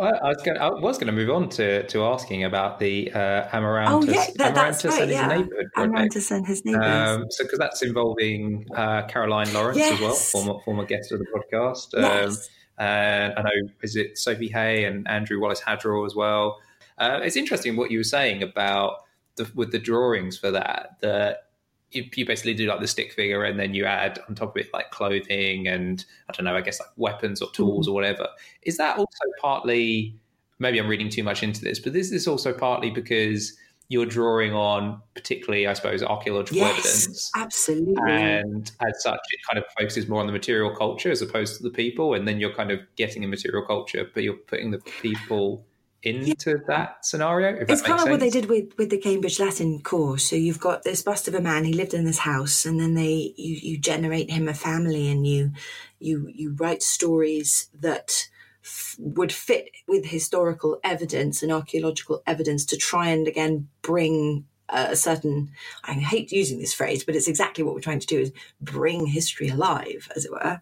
[0.00, 3.48] I was, going, I was going to move on to, to asking about the uh,
[3.48, 5.28] Amarantus, oh, yeah, that, Amarantus right, and yeah.
[5.28, 6.84] his neighborhood Amarantus and his neighbors.
[6.84, 9.94] Um, so, because that's involving uh, Caroline Lawrence yes.
[9.94, 11.94] as well, former former guest of the podcast.
[11.94, 12.48] Um, yes.
[12.78, 16.58] And I know, is it Sophie Hay and Andrew Wallace Hadrill as well?
[16.96, 19.00] Uh, it's interesting what you were saying about
[19.36, 20.96] the, with the drawings for that.
[21.00, 21.47] That
[21.90, 24.60] you, you, basically do like the stick figure and then you add on top of
[24.60, 27.94] it like clothing and I don't know, I guess like weapons or tools or mm.
[27.94, 28.28] whatever.
[28.62, 30.14] Is that also partly,
[30.58, 33.56] maybe I'm reading too much into this, but this is also partly because
[33.90, 37.30] you're drawing on particularly, I suppose, archaeological yes, evidence?
[37.34, 38.12] Absolutely.
[38.12, 41.62] And as such, it kind of focuses more on the material culture as opposed to
[41.62, 42.12] the people.
[42.12, 45.64] And then you're kind of getting a material culture, but you're putting the people
[46.02, 47.64] into that scenario.
[47.68, 48.10] it's kind of sense.
[48.10, 50.30] what they did with with the Cambridge Latin course.
[50.30, 51.64] So you've got this bust of a man.
[51.64, 55.26] He lived in this house, and then they you you generate him a family, and
[55.26, 55.52] you
[55.98, 58.28] you you write stories that
[58.64, 64.96] f- would fit with historical evidence and archaeological evidence to try and again bring a
[64.96, 65.50] certain
[65.84, 69.06] i hate using this phrase but it's exactly what we're trying to do is bring
[69.06, 70.60] history alive as it were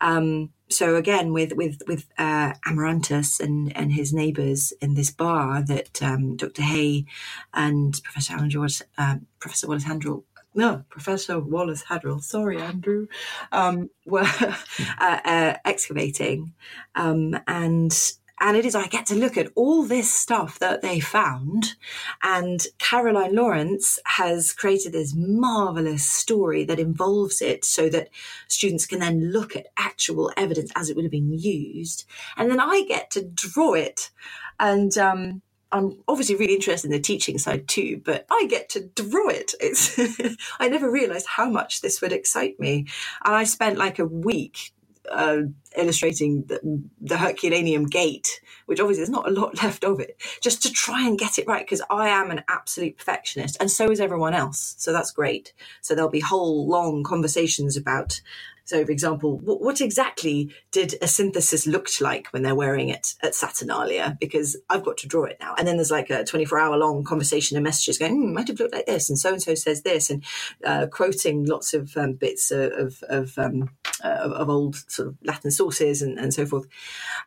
[0.00, 5.62] um, so again with with with uh, amarantus and and his neighbors in this bar
[5.62, 7.04] that um, dr hay
[7.54, 8.66] and professor andrew
[8.98, 13.06] uh, professor wallace handrell no, Professor Wallace Hadrill, sorry, Andrew,
[13.52, 14.24] um, were
[15.00, 16.52] uh, uh, excavating.
[16.96, 17.96] Um, and
[18.40, 21.74] and it is, I get to look at all this stuff that they found.
[22.22, 28.08] And Caroline Lawrence has created this marvelous story that involves it so that
[28.46, 32.04] students can then look at actual evidence as it would have been used.
[32.36, 34.10] And then I get to draw it.
[34.60, 38.86] And, um, I'm obviously really interested in the teaching side too, but I get to
[38.86, 39.52] draw it.
[39.60, 39.98] It's
[40.60, 42.86] I never realized how much this would excite me.
[43.24, 44.72] And I spent like a week
[45.10, 45.42] uh,
[45.76, 50.62] illustrating the, the, Herculaneum Gate, which obviously there's not a lot left of it, just
[50.62, 54.00] to try and get it right because I am an absolute perfectionist and so is
[54.00, 54.74] everyone else.
[54.78, 55.52] So that's great.
[55.80, 58.20] So there'll be whole long conversations about
[58.68, 63.14] so, for example, what, what, exactly did a synthesis look like when they're wearing it
[63.22, 64.18] at Saturnalia?
[64.20, 65.54] Because I've got to draw it now.
[65.56, 68.60] And then there's like a 24 hour long conversation and messages going, hmm, might have
[68.60, 70.22] looked like this, and so and so says this, and
[70.66, 73.70] uh, quoting lots of um, bits of of, um,
[74.04, 76.66] uh, of old sort of Latin sources and, and so forth.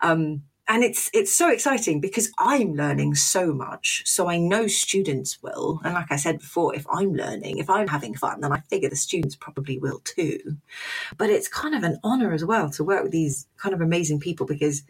[0.01, 4.03] Um, and it's it's so exciting because I'm learning so much.
[4.05, 7.89] So I know students will, and like I said before, if I'm learning, if I'm
[7.89, 10.57] having fun, then I figure the students probably will too.
[11.17, 14.21] But it's kind of an honor as well to work with these kind of amazing
[14.21, 14.83] people because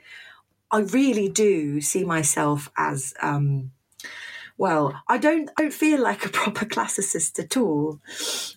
[0.70, 3.72] I really do see myself as um,
[4.62, 8.00] well, I don't I don't feel like a proper classicist at all.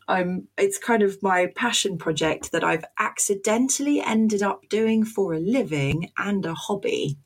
[0.06, 5.40] I'm it's kind of my passion project that I've accidentally ended up doing for a
[5.40, 7.16] living and a hobby.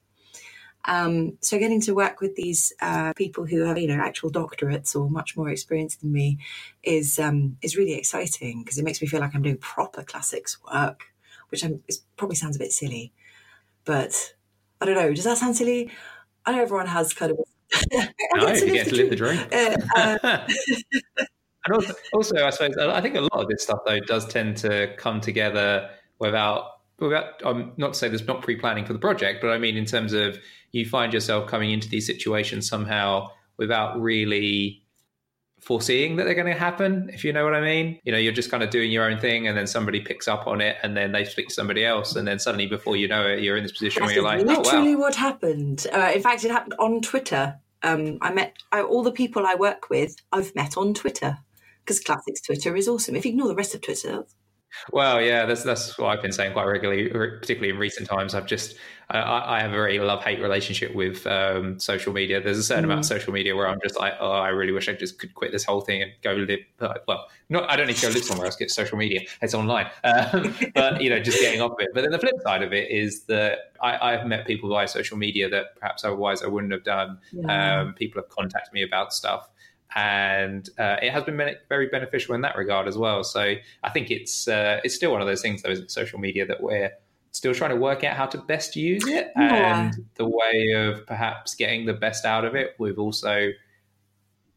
[0.84, 4.94] Um, so getting to work with these uh, people who have you know actual doctorates
[4.94, 6.38] or much more experience than me
[6.84, 10.56] is um, is really exciting because it makes me feel like I'm doing proper classics
[10.72, 11.06] work,
[11.48, 11.82] which I'm,
[12.16, 13.12] probably sounds a bit silly,
[13.84, 14.34] but
[14.80, 15.12] I don't know.
[15.12, 15.90] Does that sound silly?
[16.46, 17.38] I know everyone has kind of
[18.34, 19.38] no, you get to live the dream.
[19.52, 19.76] Uh,
[20.24, 20.46] uh,
[21.66, 24.56] and also, also, I suppose I think a lot of this stuff though does tend
[24.58, 26.64] to come together without
[26.98, 27.44] without.
[27.44, 30.12] Um, not to say there's not pre-planning for the project, but I mean in terms
[30.12, 30.38] of
[30.72, 33.28] you find yourself coming into these situations somehow
[33.58, 34.82] without really
[35.60, 37.98] foreseeing that they're going to happen, if you know what I mean.
[38.04, 40.46] You know, you're just kind of doing your own thing and then somebody picks up
[40.46, 42.16] on it and then they speak to somebody else.
[42.16, 44.46] And then suddenly, before you know it, you're in this position That's where you're like,
[44.46, 45.00] literally oh, wow.
[45.00, 45.86] what happened.
[45.92, 47.58] Uh, in fact, it happened on Twitter.
[47.82, 51.38] Um, I met I, all the people I work with, I've met on Twitter
[51.84, 53.16] because Classics Twitter is awesome.
[53.16, 54.24] If you ignore the rest of Twitter,
[54.92, 58.34] well, yeah, that's that's what I've been saying quite regularly, particularly in recent times.
[58.34, 58.76] I've just
[59.10, 62.40] I, I have a very love hate relationship with um, social media.
[62.40, 62.88] There's a certain mm.
[62.88, 63.08] amount of mm.
[63.08, 65.64] social media where I'm just like, oh, I really wish I just could quit this
[65.64, 66.60] whole thing and go live.
[67.06, 68.56] Well, not I don't need to go live somewhere else.
[68.56, 69.20] Get social media.
[69.40, 71.88] It's online, um, but you know, just getting off of it.
[71.94, 75.16] But then the flip side of it is that I, have met people via social
[75.16, 77.18] media that perhaps otherwise I wouldn't have done.
[77.32, 77.80] Yeah.
[77.80, 79.48] Um, people have contacted me about stuff
[79.94, 83.24] and uh, it has been very beneficial in that regard as well.
[83.24, 86.46] So I think it's uh, it's still one of those things, though, is social media
[86.46, 86.90] that we're
[87.32, 89.84] still trying to work out how to best use it yeah.
[89.84, 92.74] and the way of perhaps getting the best out of it.
[92.78, 93.50] With also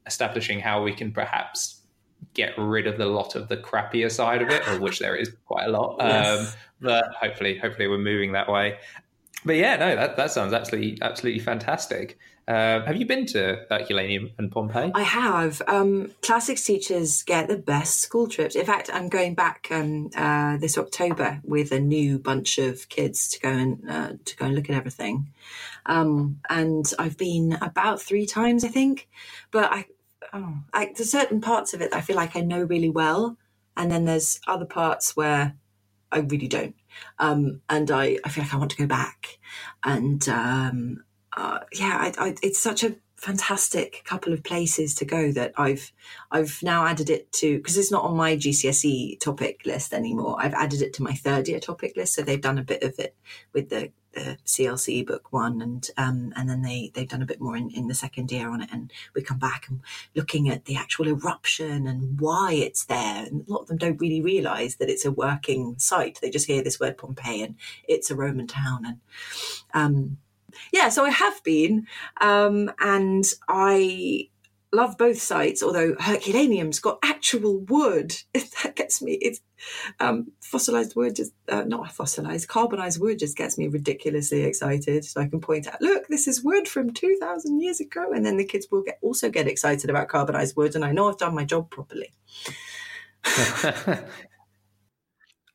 [0.06, 1.82] establishing how we can perhaps
[2.34, 5.32] get rid of the lot of the crappier side of it, of which there is
[5.46, 5.98] quite a lot.
[6.00, 6.50] Yes.
[6.50, 8.80] Um, but hopefully, hopefully, we're moving that way.
[9.46, 12.18] But yeah, no, that, that sounds absolutely absolutely fantastic.
[12.48, 14.92] Uh, have you been to Herculaneum and Pompeii?
[14.94, 15.62] I have.
[15.68, 18.56] Um, classics teachers get the best school trips.
[18.56, 23.30] In fact, I'm going back um, uh, this October with a new bunch of kids
[23.30, 25.32] to go and uh, to go and look at everything.
[25.86, 29.08] Um, and I've been about three times, I think.
[29.52, 29.86] But I,
[30.34, 33.38] oh, I, there's certain parts of it I feel like I know really well,
[33.78, 35.56] and then there's other parts where
[36.12, 36.76] I really don't.
[37.20, 39.40] Um, and I, I feel like I want to go back.
[39.84, 41.04] And um,
[41.38, 45.92] uh, yeah, I, I, it's such a fantastic couple of places to go that I've
[46.32, 50.38] I've now added it to because it's not on my GCSE topic list anymore.
[50.40, 52.98] I've added it to my third year topic list, so they've done a bit of
[52.98, 53.16] it
[53.54, 57.40] with the, the CLC book one, and um, and then they they've done a bit
[57.40, 59.82] more in, in the second year on it, and we come back and
[60.16, 63.26] looking at the actual eruption and why it's there.
[63.26, 66.20] And a lot of them don't really realise that it's a working site.
[66.22, 67.56] They just hear this word Pompeii and
[67.88, 69.00] it's a Roman town, and
[69.76, 70.18] um,
[70.72, 71.88] yeah, so I have been,
[72.20, 74.30] um, and I
[74.74, 75.62] love both sites.
[75.62, 79.14] Although Herculaneum's got actual wood, that gets me.
[79.22, 79.42] It's
[80.00, 85.06] um, fossilized wood, just uh, not fossilized, carbonized wood, just gets me ridiculously excited.
[85.06, 88.26] So I can point out, look, this is wood from two thousand years ago, and
[88.26, 91.18] then the kids will get also get excited about carbonized wood, and I know I've
[91.18, 92.12] done my job properly.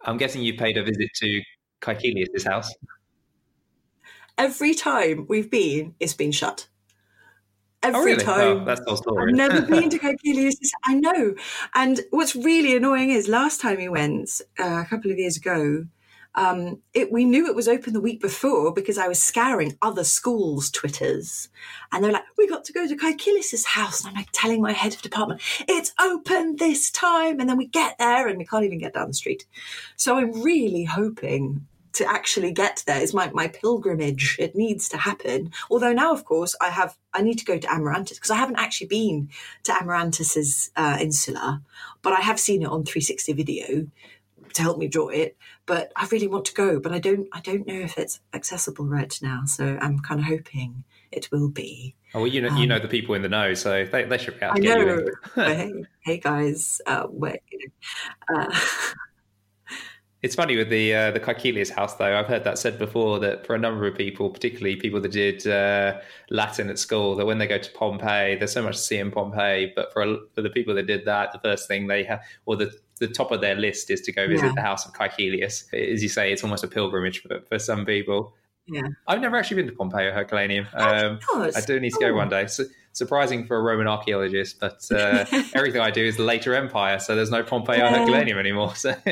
[0.05, 1.43] I'm guessing you paid a visit to
[1.81, 2.73] Caecilius' house
[4.39, 6.69] every time we've been, it's been shut.
[7.83, 8.25] Every oh, really?
[8.25, 8.61] time.
[8.63, 9.31] Oh, that's the story.
[9.31, 10.57] I've never been to Caecilius.
[10.85, 11.35] I know.
[11.75, 15.85] And what's really annoying is last time we went, uh, a couple of years ago,
[16.37, 20.05] um, it, we knew it was open the week before because I was scouring other
[20.05, 21.49] schools' Twitters.
[21.93, 24.01] And they're like, we got to go to Caecilius' house.
[24.01, 27.41] And I'm like telling my head of department, it's open this time.
[27.41, 29.47] And then we get there and we can't even get down the street.
[29.97, 34.37] So I'm really hoping to actually get there is my, my pilgrimage.
[34.39, 35.51] It needs to happen.
[35.71, 38.59] Although now, of course, I have I need to go to Amarantus because I haven't
[38.59, 39.31] actually been
[39.65, 41.63] to Amarantus's uh, insula,
[42.03, 43.87] but I have seen it on 360 video
[44.53, 45.39] to help me draw it.
[45.65, 48.85] But I really want to go, but I don't I don't know if it's accessible
[48.85, 49.45] right now.
[49.47, 51.95] So I'm kind of hoping it will be.
[52.15, 54.19] Oh, well, you know, um, you know the people in the know, so they, they
[54.19, 55.07] should be able to I get know.
[55.35, 57.41] hey, hey, guys, uh, wait,
[58.35, 58.55] uh,
[60.27, 62.19] it's funny with the uh, the Caecilius house, though.
[62.19, 65.47] I've heard that said before that for a number of people, particularly people that did
[65.47, 68.99] uh, Latin at school, that when they go to Pompeii, there's so much to see
[68.99, 69.73] in Pompeii.
[69.77, 72.57] But for, a, for the people that did that, the first thing they have, or
[72.57, 74.53] the the top of their list, is to go visit yeah.
[74.57, 75.73] the house of Caecilius.
[75.73, 78.35] As you say, it's almost a pilgrimage for, for some people.
[78.69, 80.67] Yeah, I've never actually been to Pompeii or Herculaneum.
[80.75, 82.47] Um, I do need to go one day.
[82.49, 85.25] So, surprising for a Roman archaeologist, but uh,
[85.55, 87.95] everything I do is the later empire, so there's no Pompeii yeah.
[87.95, 88.75] or Herculaneum anymore.
[88.75, 88.95] So,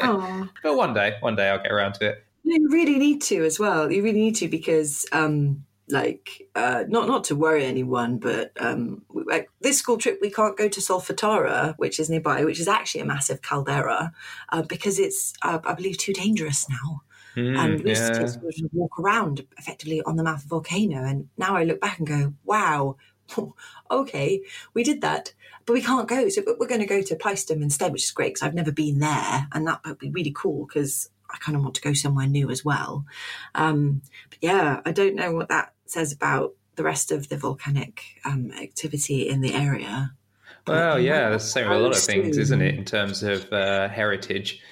[0.63, 2.25] but one day, one day I'll get around to it.
[2.43, 3.91] You really need to as well.
[3.91, 9.03] You really need to because um, like uh, not not to worry anyone, but um,
[9.11, 13.03] like this school trip we can't go to Solfatara, which is nearby, which is actually
[13.03, 14.13] a massive caldera,
[14.51, 17.03] uh, because it's uh, I believe too dangerous now.
[17.37, 21.05] Mm, and we used to of walk around effectively on the mouth of the volcano.
[21.05, 22.97] And now I look back and go, wow,
[23.91, 25.33] okay, we did that,
[25.67, 26.29] but we can't go.
[26.29, 28.99] So we're going to go to Paestum instead, which is great because I've never been
[28.99, 32.27] there, and that would be really cool because I kind of want to go somewhere
[32.27, 33.05] new as well.
[33.55, 38.03] Um, but yeah, I don't know what that says about the rest of the volcanic
[38.25, 40.13] um, activity in the area.
[40.67, 42.75] Well, yeah, that's the same with a lot of things, isn't it?
[42.75, 44.63] In terms of uh, heritage,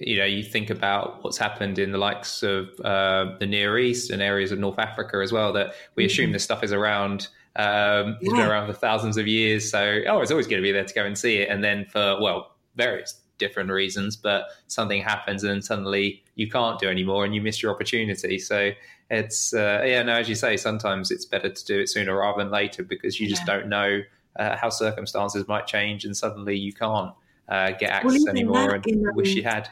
[0.00, 4.10] you know, you think about what's happened in the likes of uh, the Near East
[4.10, 5.52] and areas of North Africa as well.
[5.52, 7.28] That we assume this stuff is around.
[7.56, 10.72] Um, It's been around for thousands of years, so oh, it's always going to be
[10.72, 11.48] there to go and see it.
[11.48, 16.88] And then for well, various different reasons, but something happens and suddenly you can't do
[16.88, 18.38] anymore, and you miss your opportunity.
[18.38, 18.70] So
[19.10, 22.42] it's uh, yeah, no, as you say, sometimes it's better to do it sooner rather
[22.42, 23.56] than later because you just Yeah.
[23.56, 24.02] don't know
[24.38, 27.12] uh, how circumstances might change, and suddenly you can't
[27.48, 29.68] uh, get access even anymore, and in, um, wish you had.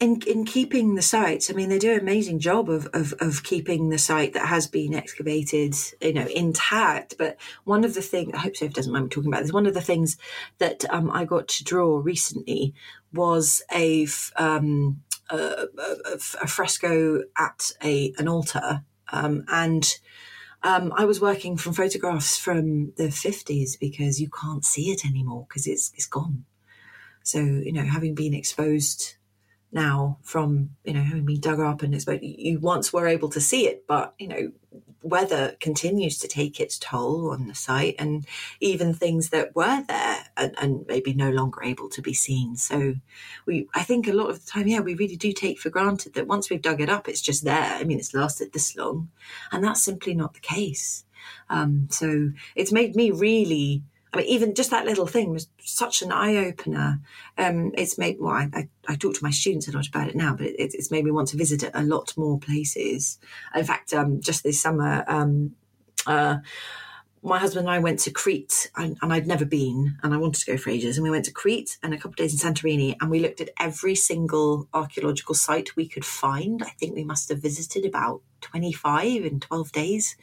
[0.00, 3.44] In in keeping the sites, I mean, they do an amazing job of, of of
[3.44, 7.14] keeping the site that has been excavated, you know, intact.
[7.18, 9.52] But one of the things I hope Sophie doesn't mind me talking about this.
[9.52, 10.16] One of the things
[10.58, 12.74] that um, I got to draw recently
[13.12, 18.82] was a um, a, a, a fresco at a an altar,
[19.12, 19.98] um, and
[20.64, 25.46] um, I was working from photographs from the fifties because you can't see it anymore
[25.48, 26.44] because it's it's gone.
[27.22, 29.16] So you know, having been exposed
[29.72, 33.30] now from you know having been dug up and it's exposed, you once were able
[33.30, 34.52] to see it, but you know
[35.02, 38.26] weather continues to take its toll on the site, and
[38.60, 42.56] even things that were there and, and maybe no longer able to be seen.
[42.56, 42.94] So
[43.46, 46.14] we, I think, a lot of the time, yeah, we really do take for granted
[46.14, 47.76] that once we've dug it up, it's just there.
[47.78, 49.10] I mean, it's lasted this long,
[49.50, 51.04] and that's simply not the case.
[51.48, 53.82] Um, so it's made me really.
[54.12, 57.00] I mean, even just that little thing was such an eye opener.
[57.38, 60.16] Um, it's made well, I, I, I talk to my students a lot about it
[60.16, 63.18] now, but it, it's made me want to visit a lot more places.
[63.54, 65.54] In fact, um, just this summer, um,
[66.06, 66.38] uh,
[67.22, 70.40] my husband and I went to Crete, and, and I'd never been, and I wanted
[70.40, 70.96] to go for ages.
[70.96, 73.40] And we went to Crete and a couple of days in Santorini, and we looked
[73.40, 76.62] at every single archaeological site we could find.
[76.62, 80.16] I think we must have visited about 25 in 12 days,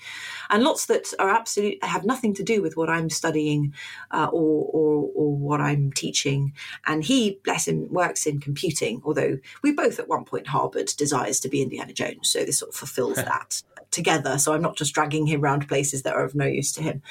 [0.49, 3.73] and lots that are absolute have nothing to do with what I'm studying
[4.11, 6.53] uh, or, or or what I'm teaching.
[6.85, 9.01] And he, bless him, works in computing.
[9.03, 12.69] Although we both at one point harboured desires to be Indiana Jones, so this sort
[12.69, 13.61] of fulfills that
[13.91, 14.37] together.
[14.37, 17.01] So I'm not just dragging him around places that are of no use to him.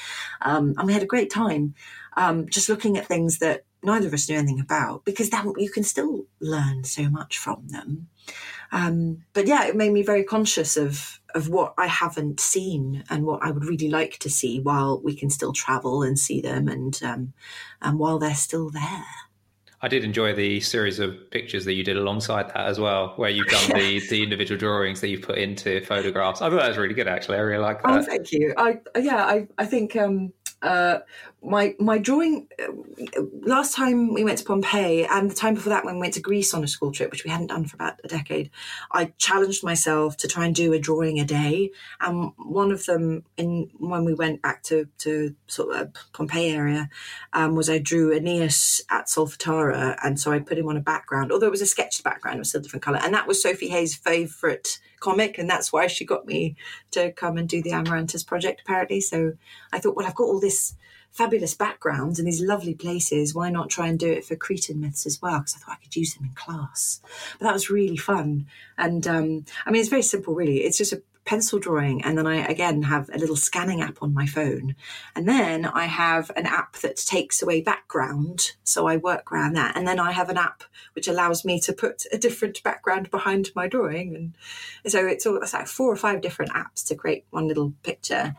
[0.43, 1.75] Um, and we had a great time
[2.19, 5.70] um, just looking at things that neither of us knew anything about because then you
[5.70, 8.09] can still learn so much from them.
[8.72, 13.26] Um, but yeah, it made me very conscious of of what I haven't seen and
[13.26, 16.68] what I would really like to see while we can still travel and see them
[16.68, 17.33] and um,
[17.83, 19.05] and while they're still there.
[19.81, 23.31] I did enjoy the series of pictures that you did alongside that as well, where
[23.31, 26.43] you've done the, the individual drawings that you've put into photographs.
[26.43, 27.37] I thought that was really good, actually.
[27.37, 27.91] I really like that.
[27.91, 28.55] Oh, thank you.
[28.57, 30.99] I yeah, I I think um, uh,
[31.49, 35.84] my my drawing uh, last time we went to Pompeii and the time before that
[35.84, 38.01] when we went to Greece on a school trip, which we hadn't done for about
[38.05, 38.51] a decade,
[38.92, 41.70] I challenged myself to try and do a drawing a day.
[42.01, 46.88] And one of them, in when we went back to to sort of Pompeii area,
[47.32, 51.32] um, was I drew Aeneas at Solfatara, and so I put him on a background.
[51.32, 53.42] Although it was a sketched background, it was still a different color, and that was
[53.42, 56.57] Sophie Hayes' favorite comic, and that's why she got me
[56.90, 58.62] to come and do the Amarantus project.
[58.64, 59.32] Apparently, so
[59.72, 60.74] I thought, well, I've got all this
[61.11, 63.35] fabulous backgrounds and these lovely places.
[63.35, 65.39] Why not try and do it for Cretan myths as well?
[65.39, 67.01] Because I thought I could use them in class.
[67.39, 68.47] But that was really fun.
[68.77, 70.59] And um, I mean, it's very simple, really.
[70.59, 74.15] It's just a pencil drawing, and then I again have a little scanning app on
[74.15, 74.75] my phone,
[75.15, 79.77] and then I have an app that takes away background, so I work around that,
[79.77, 83.51] and then I have an app which allows me to put a different background behind
[83.55, 84.33] my drawing,
[84.83, 87.75] and so it's all it's like four or five different apps to create one little
[87.83, 88.35] picture.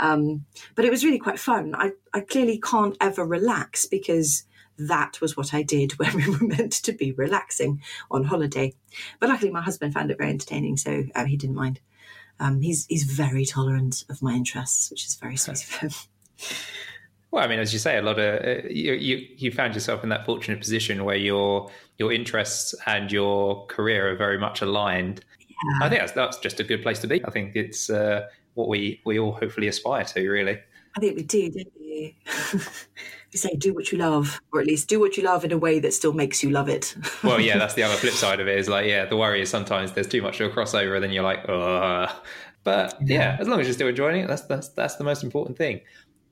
[0.00, 1.74] Um, but it was really quite fun.
[1.76, 4.44] I, I clearly can't ever relax because
[4.78, 7.80] that was what I did when we were meant to be relaxing
[8.10, 8.74] on holiday.
[9.20, 11.80] But luckily, my husband found it very entertaining, so uh, he didn't mind.
[12.40, 15.90] Um, he's he's very tolerant of my interests, which is very sweet of him.
[17.34, 20.04] Well, I mean, as you say, a lot of uh, you, you you found yourself
[20.04, 21.68] in that fortunate position where your
[21.98, 25.24] your interests and your career are very much aligned.
[25.40, 25.84] Yeah.
[25.84, 27.24] I think that's that's just a good place to be.
[27.24, 30.58] I think it's uh, what we we all hopefully aspire to, really.
[30.96, 32.16] I think we do, don't we?
[33.32, 35.58] we say do what you love, or at least do what you love in a
[35.58, 36.94] way that still makes you love it.
[37.24, 38.58] Well, yeah, that's the other flip side of it.
[38.58, 41.10] Is like, yeah, the worry is sometimes there's too much of a crossover, and then
[41.10, 42.22] you're like, oh.
[42.62, 45.58] But yeah, as long as you're still enjoying it, that's that's that's the most important
[45.58, 45.80] thing.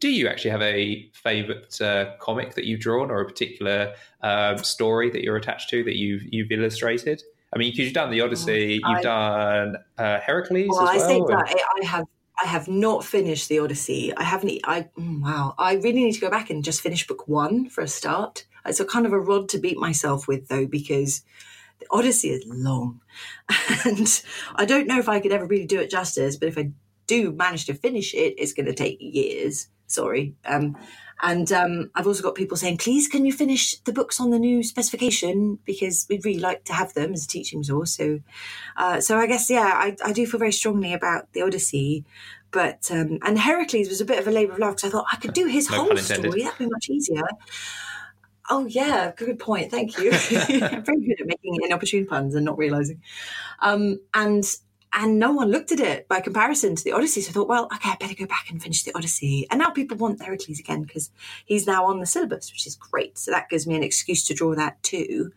[0.00, 4.56] Do you actually have a favorite uh, comic that you've drawn, or a particular uh,
[4.56, 7.22] story that you're attached to that you've you've illustrated?
[7.54, 11.04] I mean, because you've done the Odyssey, you've I, done uh, Heracles well, as well.
[11.04, 12.06] I think that I have
[12.42, 14.12] I have not finished the Odyssey.
[14.16, 14.60] I haven't.
[14.64, 15.54] I mm, wow.
[15.58, 18.46] I really need to go back and just finish book one for a start.
[18.64, 21.22] It's a kind of a rod to beat myself with, though, because
[21.78, 23.00] the Odyssey is long,
[23.84, 24.22] and
[24.54, 26.36] I don't know if I could ever really do it justice.
[26.36, 26.70] But if I
[27.06, 29.68] do manage to finish it, it's going to take years.
[29.86, 30.34] Sorry.
[30.46, 30.76] Um,
[31.22, 34.40] and um, I've also got people saying, please, can you finish the books on the
[34.40, 35.60] new specification?
[35.64, 37.96] Because we'd really like to have them as a teaching resource.
[37.96, 38.18] So,
[38.76, 42.04] uh, so I guess, yeah, I, I, do feel very strongly about the Odyssey.
[42.50, 45.06] But, um, and Heracles was a bit of a labour of love because I thought
[45.12, 46.42] I could do his no whole story.
[46.42, 47.22] That'd be much easier.
[48.50, 49.70] Oh, yeah, good point.
[49.70, 50.10] Thank you.
[50.10, 50.18] I'm
[50.84, 53.00] very good at making inopportune puns and not realising.
[53.60, 54.44] Um, and
[54.94, 57.22] and no one looked at it by comparison to the Odyssey.
[57.22, 59.46] So I thought, well, okay, I better go back and finish the Odyssey.
[59.50, 61.10] And now people want Heracles again because
[61.46, 63.16] he's now on the syllabus, which is great.
[63.16, 65.32] So that gives me an excuse to draw that too.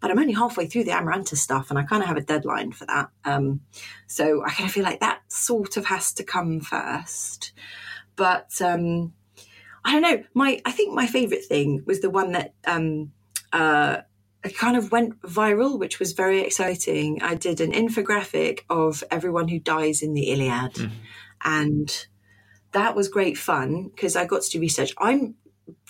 [0.00, 2.72] But I'm only halfway through the Amaranth stuff and I kind of have a deadline
[2.72, 3.08] for that.
[3.24, 3.60] Um,
[4.06, 7.52] so I kind of feel like that sort of has to come first.
[8.14, 9.14] But um,
[9.84, 10.24] I don't know.
[10.34, 13.12] My I think my favourite thing was the one that um,
[13.52, 13.98] uh,
[14.48, 17.22] it kind of went viral, which was very exciting.
[17.22, 20.90] I did an infographic of everyone who dies in the Iliad, mm.
[21.44, 22.06] and
[22.72, 24.94] that was great fun because I got to do research.
[24.98, 25.34] I'm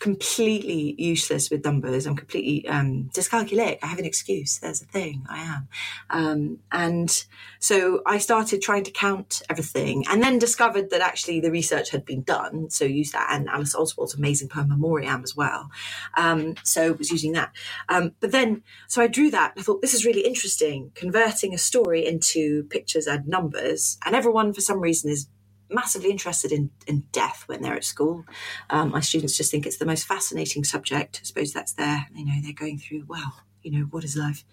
[0.01, 2.07] completely useless with numbers.
[2.07, 3.79] I'm completely um, dyscalculic.
[3.83, 4.59] I have an excuse.
[4.59, 5.25] There's a thing.
[5.29, 5.69] I am.
[6.11, 7.25] Um, and
[7.59, 12.05] so I started trying to count everything and then discovered that actually the research had
[12.05, 12.71] been done.
[12.71, 15.71] So used that and Alice Oswald's amazing poem Memorial as well.
[16.17, 17.53] Um, so was using that.
[17.89, 19.55] Um, but then, so I drew that.
[19.57, 23.99] I thought this is really interesting, converting a story into pictures and numbers.
[24.05, 25.29] And everyone, for some reason, is
[25.71, 28.25] massively interested in, in death when they're at school.
[28.71, 31.21] Um, my students just think it's the most fascinating subject.
[31.23, 34.45] I suppose that's their, you know, they're going through, well, you know, what is life?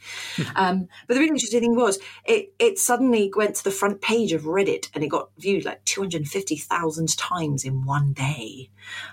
[0.55, 4.33] um, but the really interesting thing was it, it suddenly went to the front page
[4.33, 8.69] of Reddit and it got viewed like 250,000 times in one day.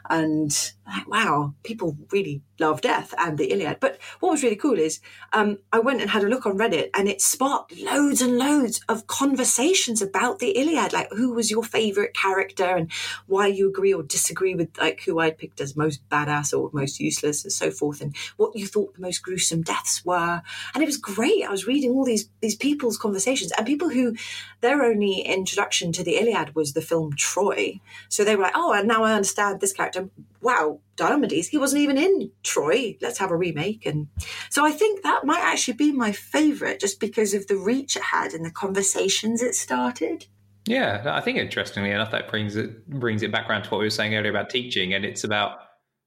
[0.08, 3.80] And like, wow, people really love death and the Iliad.
[3.80, 5.00] But what was really cool is
[5.32, 8.80] um, I went and had a look on Reddit and it sparked loads and loads
[8.88, 12.90] of conversations about the Iliad, like who was your favorite character and
[13.26, 17.00] why you agree or disagree with like who I'd picked as most badass or most
[17.00, 20.42] useless and so forth, and what you thought the most gruesome deaths were.
[20.74, 21.44] And it was great.
[21.44, 24.14] I was reading all these these people's conversations and people who
[24.60, 27.80] their only introduction to the Iliad was the film Troy.
[28.08, 30.08] So they were like, oh, and now I understand this character
[30.42, 32.96] wow, Diomedes, he wasn't even in Troy.
[33.00, 33.86] Let's have a remake.
[33.86, 34.08] And
[34.50, 38.02] so I think that might actually be my favourite just because of the reach it
[38.02, 40.26] had and the conversations it started.
[40.66, 43.86] Yeah, I think interestingly enough, that brings it brings it back around to what we
[43.86, 45.58] were saying earlier about teaching, and it's about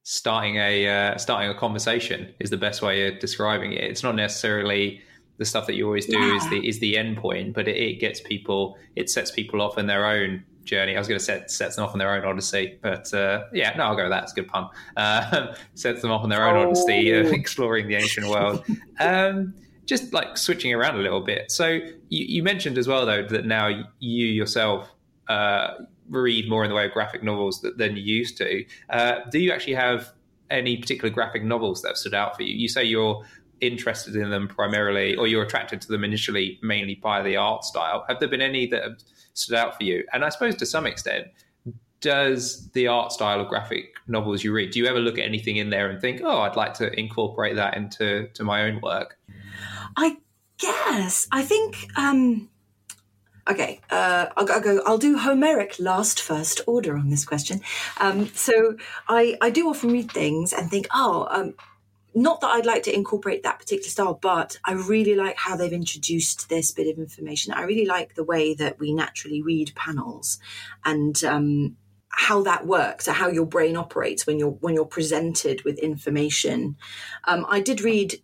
[0.04, 3.84] starting a uh, starting a conversation is the best way of describing it.
[3.84, 5.02] It's not necessarily
[5.38, 6.38] the stuff that you always do yeah.
[6.38, 9.78] is the is the end point, but it, it gets people, it sets people off
[9.78, 10.96] in their own journey.
[10.96, 13.76] I was going to set sets them off on their own odyssey, but uh, yeah,
[13.78, 14.24] no, I'll go with that.
[14.24, 14.70] It's a good pun.
[14.98, 16.70] Uh, sets them off on their own oh.
[16.70, 18.66] odyssey, uh, exploring the ancient world.
[19.00, 19.54] Um,
[19.86, 21.52] just like switching around a little bit.
[21.52, 23.68] So you, you, mentioned as well, though, that now
[24.00, 24.90] you yourself
[25.28, 25.76] uh,
[26.10, 28.66] read more in the way of graphic novels than you used to.
[28.90, 30.12] Uh, do you actually have
[30.50, 32.56] any particular graphic novels that have stood out for you?
[32.56, 33.24] You say you're
[33.62, 38.06] interested in them primarily, or you're attracted to them initially mainly by the art style.
[38.08, 38.98] Have there been any that have
[39.36, 40.04] stood out for you?
[40.12, 41.28] And I suppose to some extent,
[42.02, 45.58] does the art style of graphic novels you read, do you ever look at anything
[45.58, 49.18] in there and think, oh, I'd like to incorporate that into to my own work?
[49.98, 50.18] I
[50.58, 51.28] guess.
[51.32, 51.88] I think.
[51.98, 52.50] Um,
[53.50, 54.82] okay, uh, I'll, I'll, go.
[54.86, 57.62] I'll do Homeric last first order on this question.
[58.00, 58.78] Um, so
[59.08, 61.28] I I do often read things and think, oh.
[61.32, 61.56] Um,
[62.16, 65.72] not that I'd like to incorporate that particular style, but I really like how they've
[65.72, 67.54] introduced this bit of information.
[67.54, 70.40] I really like the way that we naturally read panels
[70.86, 71.76] and um,
[72.10, 76.78] how that works, or how your brain operates when you're when you're presented with information.
[77.26, 78.22] Um, I did read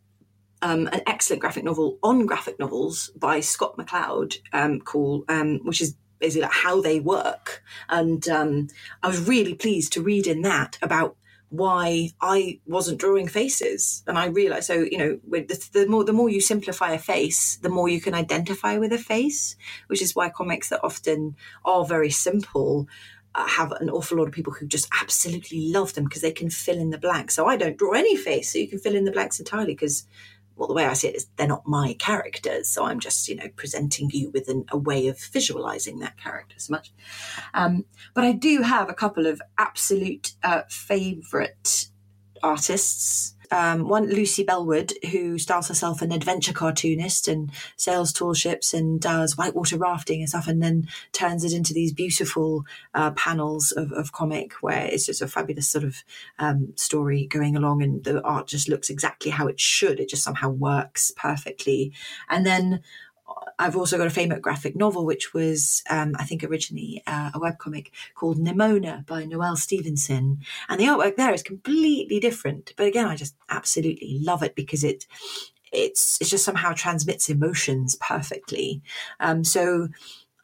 [0.61, 5.81] um, an excellent graphic novel on graphic novels by Scott McCloud um, called, um, which
[5.81, 7.61] is basically like how they work.
[7.89, 8.67] And um,
[9.03, 11.17] I was really pleased to read in that about
[11.51, 14.03] why I wasn't drawing faces.
[14.07, 17.57] And I realized, so, you know, the, the, more, the more you simplify a face,
[17.57, 21.35] the more you can identify with a face, which is why comics that often
[21.65, 22.87] are very simple
[23.35, 26.49] uh, have an awful lot of people who just absolutely love them because they can
[26.49, 27.35] fill in the blanks.
[27.35, 30.05] So I don't draw any face, so you can fill in the blanks entirely because
[30.61, 32.69] well, the way I see it is they're not my characters.
[32.69, 36.53] So I'm just, you know, presenting you with an, a way of visualizing that character
[36.59, 36.93] so much.
[37.55, 37.83] Um,
[38.13, 41.87] but I do have a couple of absolute uh, favorite
[42.43, 48.73] artists um, one Lucy Bellwood, who styles herself an adventure cartoonist and sails tall ships
[48.73, 53.71] and does whitewater rafting and stuff, and then turns it into these beautiful uh, panels
[53.71, 56.03] of, of, comic where it's just a fabulous sort of
[56.39, 59.99] um, story going along, and the art just looks exactly how it should.
[59.99, 61.93] It just somehow works perfectly.
[62.29, 62.81] And then
[63.61, 67.39] I've also got a famous graphic novel, which was, um, I think, originally uh, a
[67.39, 70.39] webcomic called Nimona by Noelle Stevenson.
[70.67, 72.73] And the artwork there is completely different.
[72.75, 75.05] But again, I just absolutely love it because it
[75.71, 78.81] it's it just somehow transmits emotions perfectly.
[79.19, 79.89] Um, so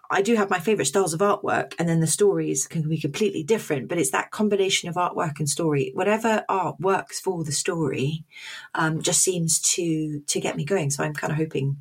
[0.09, 3.43] I do have my favorite styles of artwork, and then the stories can be completely
[3.43, 3.89] different.
[3.89, 5.91] But it's that combination of artwork and story.
[5.95, 8.23] Whatever art works for the story,
[8.73, 10.91] um, just seems to to get me going.
[10.91, 11.77] So I'm kind of hoping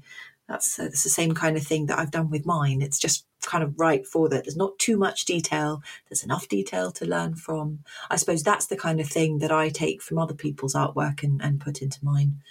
[0.49, 2.83] that's, uh, that's the same kind of thing that I've done with mine.
[2.83, 4.45] It's just kind of right for that.
[4.45, 5.83] There's not too much detail.
[6.09, 7.81] There's enough detail to learn from.
[8.11, 11.41] I suppose that's the kind of thing that I take from other people's artwork and,
[11.43, 12.43] and put into mine,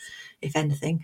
[0.42, 1.04] if anything.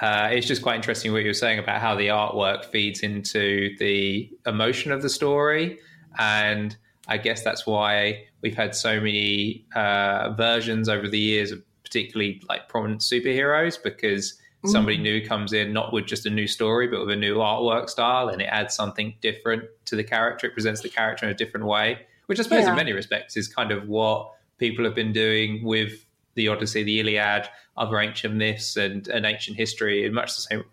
[0.00, 3.76] Uh, it's just quite interesting what you were saying about how the artwork feeds into
[3.78, 5.78] the emotion of the story.
[6.18, 6.76] And
[7.08, 12.42] I guess that's why we've had so many uh, versions over the years of particularly
[12.48, 15.02] like prominent superheroes because somebody mm.
[15.02, 18.28] new comes in, not with just a new story, but with a new artwork style,
[18.28, 20.46] and it adds something different to the character.
[20.46, 22.70] It presents the character in a different way, which I suppose, yeah.
[22.70, 27.00] in many respects, is kind of what people have been doing with the Odyssey, the
[27.00, 30.64] Iliad, other ancient myths, and, and ancient history, and much the same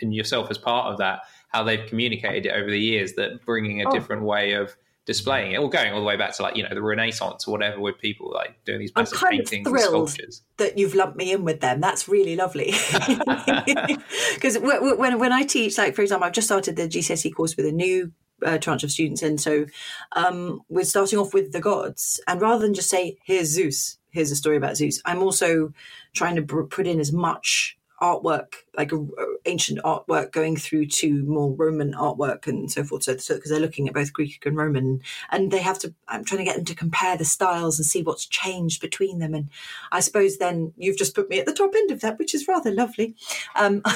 [0.00, 1.20] in yourself as part of that.
[1.48, 3.90] How they've communicated it over the years, that bringing a oh.
[3.90, 4.76] different way of
[5.08, 7.52] displaying it, or going all the way back to like you know the Renaissance or
[7.52, 10.42] whatever, with people like doing these massive paintings and sculptures.
[10.58, 11.80] That you've lumped me in with them.
[11.80, 12.74] That's really lovely.
[14.34, 17.64] Because when when I teach, like for example, I've just started the GCSE course with
[17.66, 18.12] a new
[18.44, 19.64] uh, tranche of students, and so
[20.12, 24.30] um, we're starting off with the gods, and rather than just say here's Zeus, here's
[24.30, 25.72] a story about Zeus, I'm also
[26.14, 29.06] trying to put in as much artwork, like a
[29.44, 33.04] ancient artwork, going through to more Roman artwork and so forth.
[33.04, 35.94] So, because so, they're looking at both Greek and Roman, and they have to.
[36.06, 39.34] I'm trying to get them to compare the styles and see what's changed between them.
[39.34, 39.50] And
[39.90, 42.46] I suppose then you've just put me at the top end of that, which is
[42.46, 43.16] rather lovely.
[43.56, 43.82] Um,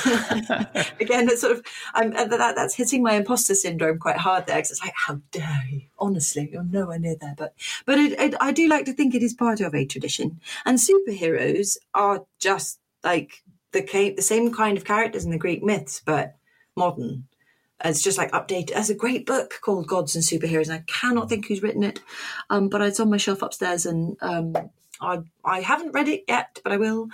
[1.00, 1.62] again, it's sort of
[1.94, 5.64] uh, that, that's hitting my imposter syndrome quite hard there because it's like, how dare
[5.70, 5.82] you?
[5.98, 7.34] Honestly, you're nowhere near there.
[7.36, 7.55] But
[7.86, 10.78] but it, it, I do like to think it is part of a tradition, and
[10.78, 13.42] superheroes are just like
[13.73, 16.37] the the same kind of characters in the Greek myths, but
[16.77, 17.27] modern.
[17.85, 18.75] It's just like updated.
[18.75, 22.01] There's a great book called Gods and Superheroes, and I cannot think who's written it,
[22.49, 24.55] um, but it's on my shelf upstairs, and um,
[25.01, 27.09] I I haven't read it yet, but I will.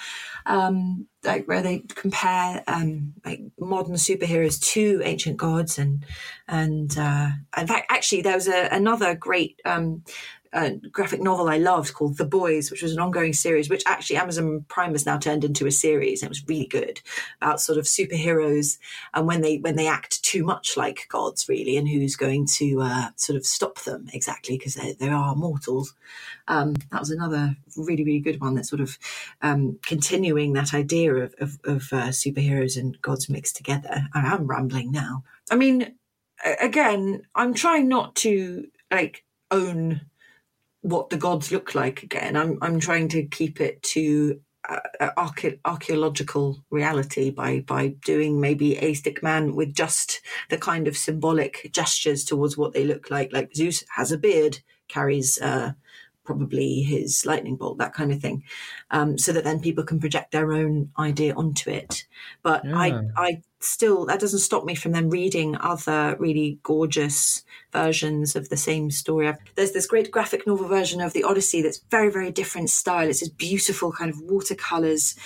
[0.47, 6.05] Um, like where they compare um, like modern superheroes to ancient gods, and
[6.47, 10.05] and uh, in fact, actually, there was a, another great um,
[10.53, 14.17] a graphic novel I loved called The Boys, which was an ongoing series, which actually
[14.17, 16.23] Amazon Prime has now turned into a series.
[16.23, 17.01] It was really good
[17.41, 18.79] about sort of superheroes
[19.15, 22.81] and when they when they act too much like gods, really, and who's going to
[22.83, 25.95] uh, sort of stop them exactly because they, they are mortals.
[26.49, 28.99] Um, that was another really really good one that sort of
[29.43, 34.09] um, continuing that idea of, of, of uh, superheroes and gods mixed together.
[34.15, 35.25] I am rambling now.
[35.51, 35.95] I mean,
[36.61, 40.03] again, I'm trying not to like own
[40.83, 42.37] what the gods look like again.
[42.37, 45.11] I'm I'm trying to keep it to uh,
[45.65, 50.21] archaeological reality by by doing maybe a stick man with just
[50.51, 53.33] the kind of symbolic gestures towards what they look like.
[53.33, 55.73] Like Zeus has a beard, carries uh,
[56.29, 58.45] probably his lightning bolt, that kind of thing,
[58.91, 62.05] um, so that then people can project their own idea onto it.
[62.43, 62.77] But yeah.
[62.77, 68.51] I, I still that doesn't stop me from then reading other really gorgeous versions of
[68.51, 69.33] the same story.
[69.55, 73.09] There's this great graphic novel version of the Odyssey that's very, very different style.
[73.09, 75.17] It's this beautiful kind of watercolors.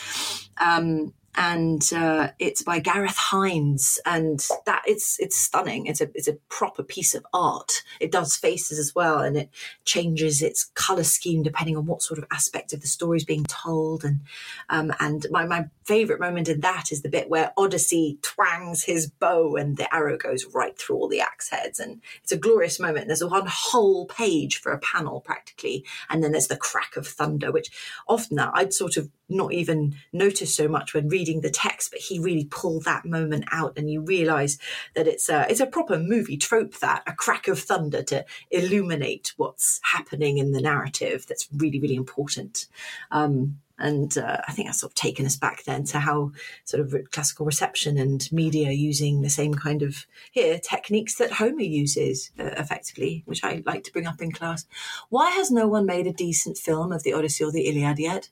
[0.61, 5.87] Um, and uh, it's by Gareth Hinds, and that it's it's stunning.
[5.87, 7.83] It's a it's a proper piece of art.
[8.01, 9.49] It does faces as well, and it
[9.85, 13.45] changes its color scheme depending on what sort of aspect of the story is being
[13.45, 14.05] told.
[14.05, 14.21] And
[14.69, 19.09] um, and my my favorite moment in that is the bit where Odysseus twangs his
[19.09, 22.79] bow, and the arrow goes right through all the axe heads, and it's a glorious
[22.79, 23.07] moment.
[23.07, 27.51] There's one whole page for a panel practically, and then there's the crack of thunder,
[27.51, 27.71] which
[28.07, 32.01] often I'd sort of not even notice so much when reading reading the text, but
[32.01, 34.59] he really pulled that moment out, and you realise
[34.95, 39.33] that it's a it's a proper movie trope that a crack of thunder to illuminate
[39.37, 41.25] what's happening in the narrative.
[41.29, 42.67] That's really really important.
[43.13, 46.33] Um, and uh, I think that's sort of taken us back then to how
[46.65, 51.63] sort of classical reception and media using the same kind of here techniques that Homer
[51.63, 54.67] uses uh, effectively, which I like to bring up in class.
[55.09, 58.29] Why has no one made a decent film of the Odyssey or the Iliad yet?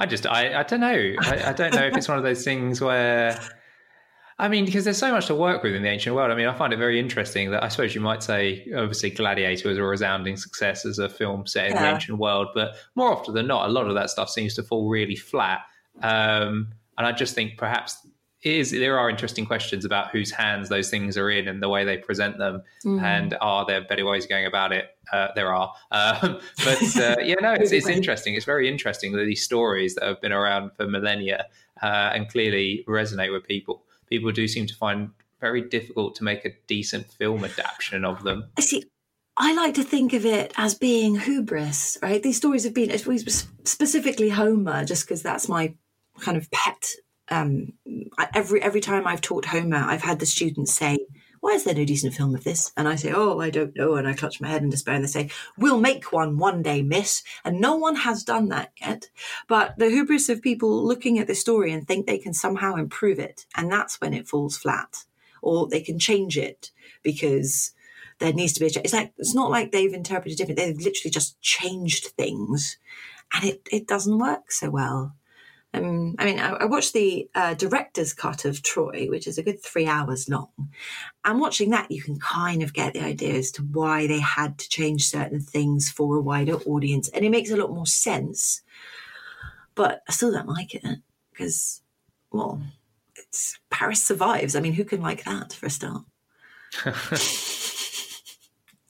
[0.00, 1.14] I just, I, I don't know.
[1.20, 3.38] I, I don't know if it's one of those things where
[4.40, 6.30] I mean, because there's so much to work with in the ancient world.
[6.30, 9.68] I mean, I find it very interesting that I suppose you might say, obviously, Gladiator
[9.68, 11.82] was a resounding success as a film set in yeah.
[11.82, 14.62] the ancient world, but more often than not, a lot of that stuff seems to
[14.62, 15.60] fall really flat.
[16.02, 17.98] Um, and I just think perhaps
[18.42, 21.84] is there are interesting questions about whose hands those things are in and the way
[21.84, 23.02] they present them, mm.
[23.02, 24.86] and are there better ways of going about it?
[25.12, 28.34] Uh, there are, um, but uh, yeah, no, it's, it's interesting.
[28.34, 31.46] It's very interesting that these stories that have been around for millennia
[31.82, 36.44] uh, and clearly resonate with people people do seem to find very difficult to make
[36.44, 38.50] a decent film adaptation of them.
[38.58, 38.84] I see.
[39.36, 42.22] I like to think of it as being hubris, right?
[42.22, 42.90] These stories have been
[43.64, 45.72] specifically Homer, just because that's my
[46.20, 46.90] kind of pet.
[47.30, 47.72] Um,
[48.34, 50.98] every every time I've taught Homer, I've had the students say,
[51.40, 52.70] why is there no decent film of this?
[52.76, 53.94] And I say, oh, I don't know.
[53.94, 56.82] And I clutch my head in despair and they say, we'll make one one day,
[56.82, 57.22] miss.
[57.44, 59.08] And no one has done that yet.
[59.48, 63.18] But the hubris of people looking at the story and think they can somehow improve
[63.18, 63.46] it.
[63.56, 65.04] And that's when it falls flat
[65.40, 66.70] or they can change it
[67.02, 67.72] because
[68.18, 68.84] there needs to be a change.
[68.84, 70.58] It's like, it's not like they've interpreted different.
[70.58, 72.76] They've literally just changed things
[73.32, 75.14] and it, it doesn't work so well.
[75.72, 79.42] Um, I mean, I, I watched the uh, director's cut of Troy, which is a
[79.42, 80.48] good three hours long.
[81.24, 84.58] And watching that, you can kind of get the idea as to why they had
[84.58, 87.08] to change certain things for a wider audience.
[87.10, 88.62] And it makes a lot more sense.
[89.76, 90.84] But I still don't like it
[91.30, 91.82] because,
[92.32, 92.60] well,
[93.16, 94.56] it's Paris survives.
[94.56, 96.02] I mean, who can like that for a start?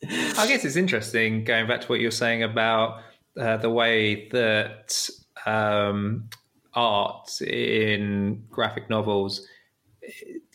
[0.05, 3.03] I guess it's interesting going back to what you're saying about
[3.39, 5.09] uh, the way that
[5.47, 6.29] um,
[6.75, 9.47] art in graphic novels,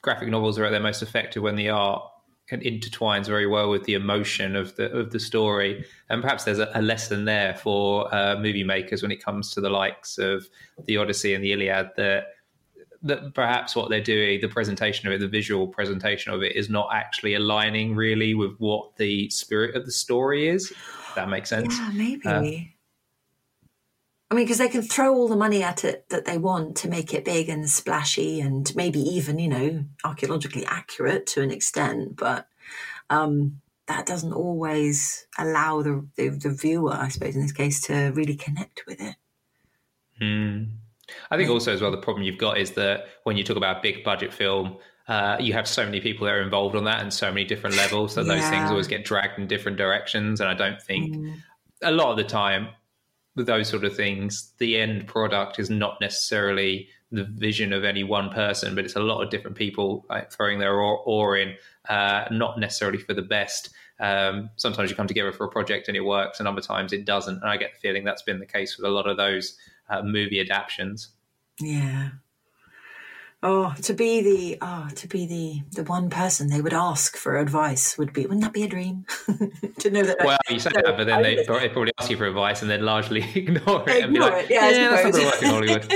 [0.01, 2.03] graphic novels are at their most effective when the art
[2.47, 6.59] can intertwines very well with the emotion of the of the story, and perhaps there's
[6.59, 10.47] a, a lesson there for uh, movie makers when it comes to the likes of
[10.86, 12.28] the Odyssey and the Iliad that
[13.01, 16.70] that perhaps what they're doing, the presentation of it, the visual presentation of it, is
[16.70, 20.74] not actually aligning really with what the spirit of the story is.
[21.16, 21.78] that makes sense.
[21.78, 22.28] Yeah, maybe.
[22.28, 22.41] Uh,
[24.32, 26.89] I mean, because they can throw all the money at it that they want to
[26.89, 32.15] make it big and splashy and maybe even, you know, archaeologically accurate to an extent,
[32.15, 32.47] but
[33.11, 38.11] um, that doesn't always allow the, the, the viewer, I suppose, in this case, to
[38.15, 39.15] really connect with it.
[40.19, 40.71] Mm.
[41.30, 43.78] I think also as well the problem you've got is that when you talk about
[43.78, 47.01] a big budget film, uh, you have so many people that are involved on that
[47.01, 48.34] and so many different levels, that yeah.
[48.34, 50.41] those things always get dragged in different directions.
[50.41, 51.36] And I don't think mm.
[51.84, 52.69] a lot of the time
[53.36, 58.29] those sort of things, the end product is not necessarily the vision of any one
[58.29, 61.55] person, but it's a lot of different people like, throwing their oar, in,
[61.89, 63.69] uh, not necessarily for the best.
[63.99, 67.05] Um, sometimes you come together for a project and it works, and other times it
[67.05, 67.41] doesn't.
[67.41, 69.57] And I get the feeling that's been the case with a lot of those
[69.89, 71.09] uh, movie adaptations.
[71.59, 72.09] Yeah,
[73.47, 77.37] Oh, to be the oh, to be the the one person they would ask for
[77.37, 79.05] advice would be wouldn't that be a dream?
[79.79, 80.17] to know that.
[80.25, 82.81] Well, you say that, but then they they probably ask you for advice and then
[82.81, 84.05] largely ignore it.
[84.05, 84.69] Ignore like, it, yeah.
[84.71, 85.93] yeah that's not going to work in Hollywood.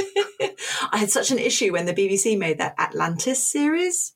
[0.91, 4.13] I had such an issue when the BBC made that Atlantis series.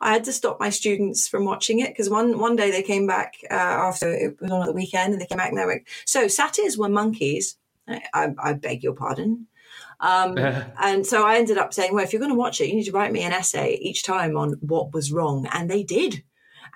[0.00, 3.06] I had to stop my students from watching it because one one day they came
[3.06, 5.66] back uh, after it was on at the weekend and they came back and they
[5.66, 7.58] were like, so satyrs were monkeys.
[7.86, 9.48] I, I beg your pardon.
[10.02, 10.36] Um,
[10.82, 12.84] and so I ended up saying, well, if you're going to watch it, you need
[12.84, 15.48] to write me an essay each time on what was wrong.
[15.52, 16.22] And they did.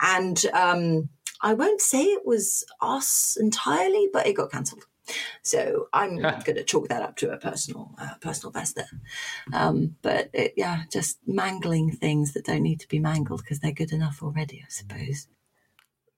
[0.01, 1.11] And um,
[1.43, 4.87] I won't say it was us entirely, but it got cancelled.
[5.43, 8.91] So I'm going to chalk that up to a personal, uh, personal best there.
[9.53, 13.73] Um, but it, yeah, just mangling things that don't need to be mangled because they're
[13.73, 15.29] good enough already, I suppose.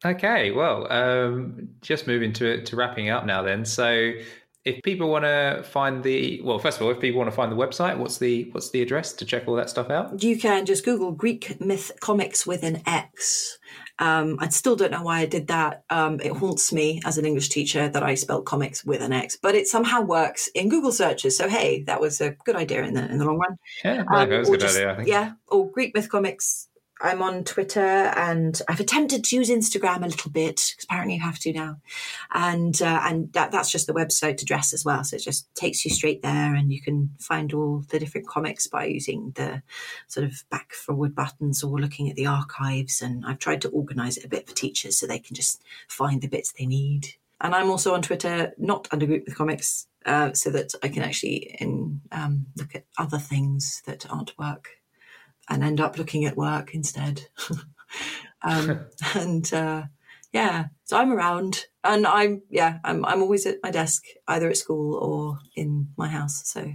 [0.04, 3.42] Okay, well, um, just moving to to wrapping up now.
[3.42, 4.12] Then, so
[4.68, 7.50] if people want to find the well first of all if people want to find
[7.50, 10.22] the website what's the what's the address to check all that stuff out?
[10.22, 13.58] You can just google greek myth comics with an x.
[14.00, 15.84] Um, i still don't know why i did that.
[15.90, 19.36] Um, it haunts me as an english teacher that i spelled comics with an x
[19.40, 21.36] but it somehow works in google searches.
[21.36, 23.56] So hey that was a good idea in the in the long run.
[23.84, 25.08] Yeah um, that was a good just, idea i think.
[25.08, 26.67] yeah or greek myth comics
[27.01, 31.22] I'm on Twitter and I've attempted to use Instagram a little bit because apparently you
[31.22, 31.76] have to now,
[32.32, 35.05] and uh, and that, that's just the website address as well.
[35.05, 38.66] So it just takes you straight there, and you can find all the different comics
[38.66, 39.62] by using the
[40.09, 43.01] sort of back forward buttons or looking at the archives.
[43.01, 46.20] And I've tried to organise it a bit for teachers so they can just find
[46.20, 47.14] the bits they need.
[47.40, 51.05] And I'm also on Twitter, not under Greek Myth Comics, uh, so that I can
[51.05, 54.77] actually in, um, look at other things that aren't work
[55.49, 57.22] and end up looking at work instead.
[58.42, 59.84] um, and uh,
[60.32, 64.57] yeah, so I'm around, and I'm yeah, I'm I'm always at my desk, either at
[64.57, 66.42] school or in my house.
[66.46, 66.72] So,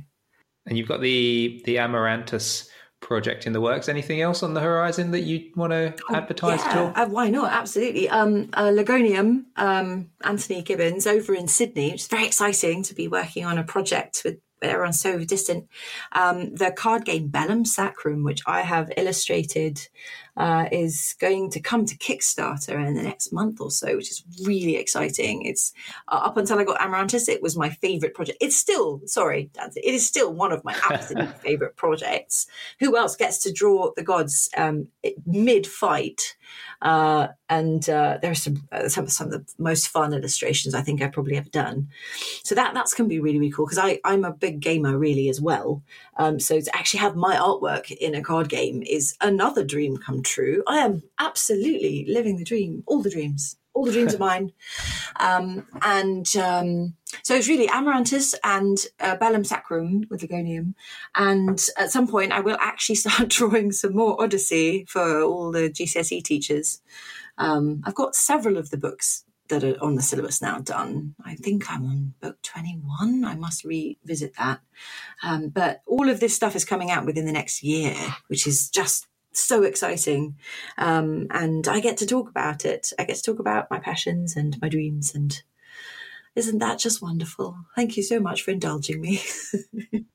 [0.65, 2.69] and you've got the the Amarantus
[3.03, 3.89] project in the works.
[3.89, 7.51] Anything else on the horizon that you want to oh, advertise yeah, uh, why not?
[7.51, 8.09] Absolutely.
[8.09, 11.91] Um, uh, Lagonium, um, Anthony Gibbons over in Sydney.
[11.91, 14.37] It's very exciting to be working on a project with
[14.69, 15.67] everyone's so distant.
[16.11, 19.87] Um, the card game Bellum Sacrum, which I have illustrated,
[20.35, 24.23] uh, is going to come to Kickstarter in the next month or so, which is
[24.43, 25.43] really exciting.
[25.43, 25.73] It's
[26.07, 28.39] uh, up until I got Amarantus, it was my favorite project.
[28.41, 32.47] It's still, sorry, it is still one of my absolute favorite projects.
[32.79, 34.87] Who else gets to draw the gods um,
[35.25, 36.35] mid fight?
[36.81, 40.81] Uh, and uh, there are some, uh, some, some of the most fun illustrations I
[40.81, 41.89] think I've probably ever done.
[42.43, 44.97] So that that's going to be really really cool because I I'm a big gamer
[44.97, 45.81] really as well.
[46.17, 50.21] Um, so to actually have my artwork in a card game is another dream come
[50.21, 50.63] true.
[50.67, 54.51] I am absolutely living the dream, all the dreams all the dreams are mine.
[55.19, 60.73] Um, and um, so it's really Amarantus and uh, Bellum Sacrum with Lagonium.
[61.15, 65.69] And at some point, I will actually start drawing some more Odyssey for all the
[65.69, 66.81] GCSE teachers.
[67.37, 71.15] Um, I've got several of the books that are on the syllabus now done.
[71.25, 73.25] I think I'm on book 21.
[73.25, 74.61] I must revisit that.
[75.21, 77.95] Um, but all of this stuff is coming out within the next year,
[78.27, 79.07] which is just
[79.41, 80.37] so exciting.
[80.77, 82.93] Um, and I get to talk about it.
[82.99, 85.13] I get to talk about my passions and my dreams.
[85.15, 85.41] And
[86.35, 87.57] isn't that just wonderful?
[87.75, 89.21] Thank you so much for indulging me.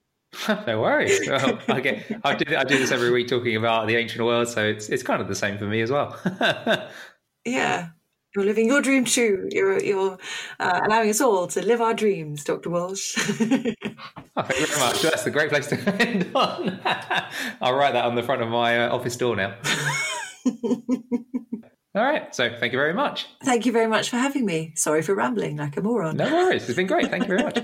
[0.66, 1.26] no worries.
[1.26, 4.48] Well, I get I do I do this every week talking about the ancient world,
[4.48, 6.18] so it's it's kind of the same for me as well.
[7.44, 7.88] yeah,
[8.34, 9.48] you're living your dream too.
[9.50, 10.18] You're you're
[10.60, 12.70] uh, allowing us all to live our dreams, Dr.
[12.70, 13.16] Walsh.
[13.18, 15.02] oh, thank you very much.
[15.02, 16.80] That's a great place to end on.
[17.60, 19.56] I'll write that on the front of my uh, office door now.
[21.94, 22.34] all right.
[22.34, 23.26] So thank you very much.
[23.44, 24.72] Thank you very much for having me.
[24.76, 26.16] Sorry for rambling like a moron.
[26.16, 26.68] No worries.
[26.68, 27.10] It's been great.
[27.10, 27.58] Thank you very much.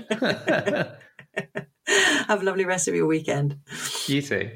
[2.27, 3.59] Have a lovely rest of your weekend.
[4.07, 4.49] You too.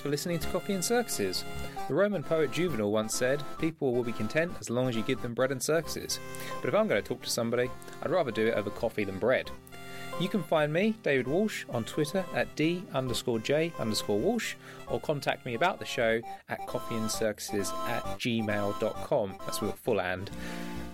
[0.00, 1.44] For listening to Coffee and Circuses.
[1.88, 5.22] The Roman poet Juvenal once said, People will be content as long as you give
[5.22, 6.18] them bread and circuses.
[6.60, 7.70] But if I'm going to talk to somebody,
[8.02, 9.50] I'd rather do it over coffee than bread.
[10.20, 14.54] You can find me, David Walsh, on Twitter at D underscore J underscore Walsh,
[14.88, 19.34] or contact me about the show at coffeeandcircuses at gmail.com.
[19.46, 20.30] That's with a full and.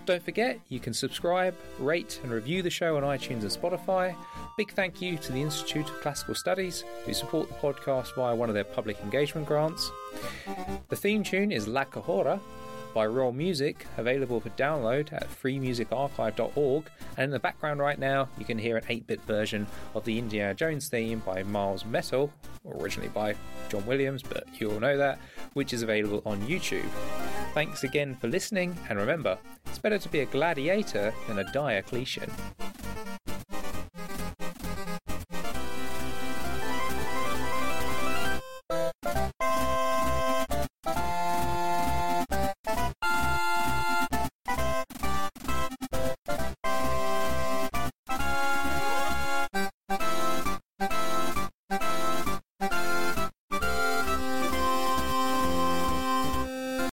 [0.05, 4.15] Don't forget, you can subscribe, rate, and review the show on iTunes and Spotify.
[4.57, 8.47] Big thank you to the Institute of Classical Studies, who support the podcast via one
[8.47, 9.91] of their public engagement grants.
[10.87, 12.39] The theme tune is La Cajora
[12.93, 16.89] by Royal Music, available for download at freemusicarchive.org.
[17.17, 20.17] And in the background right now, you can hear an 8 bit version of the
[20.17, 22.31] Indiana Jones theme by Miles Metal,
[22.79, 23.35] originally by
[23.69, 25.19] John Williams, but you all know that,
[25.53, 26.89] which is available on YouTube.
[27.53, 32.31] Thanks again for listening, and remember, it's better to be a gladiator than a Diocletian.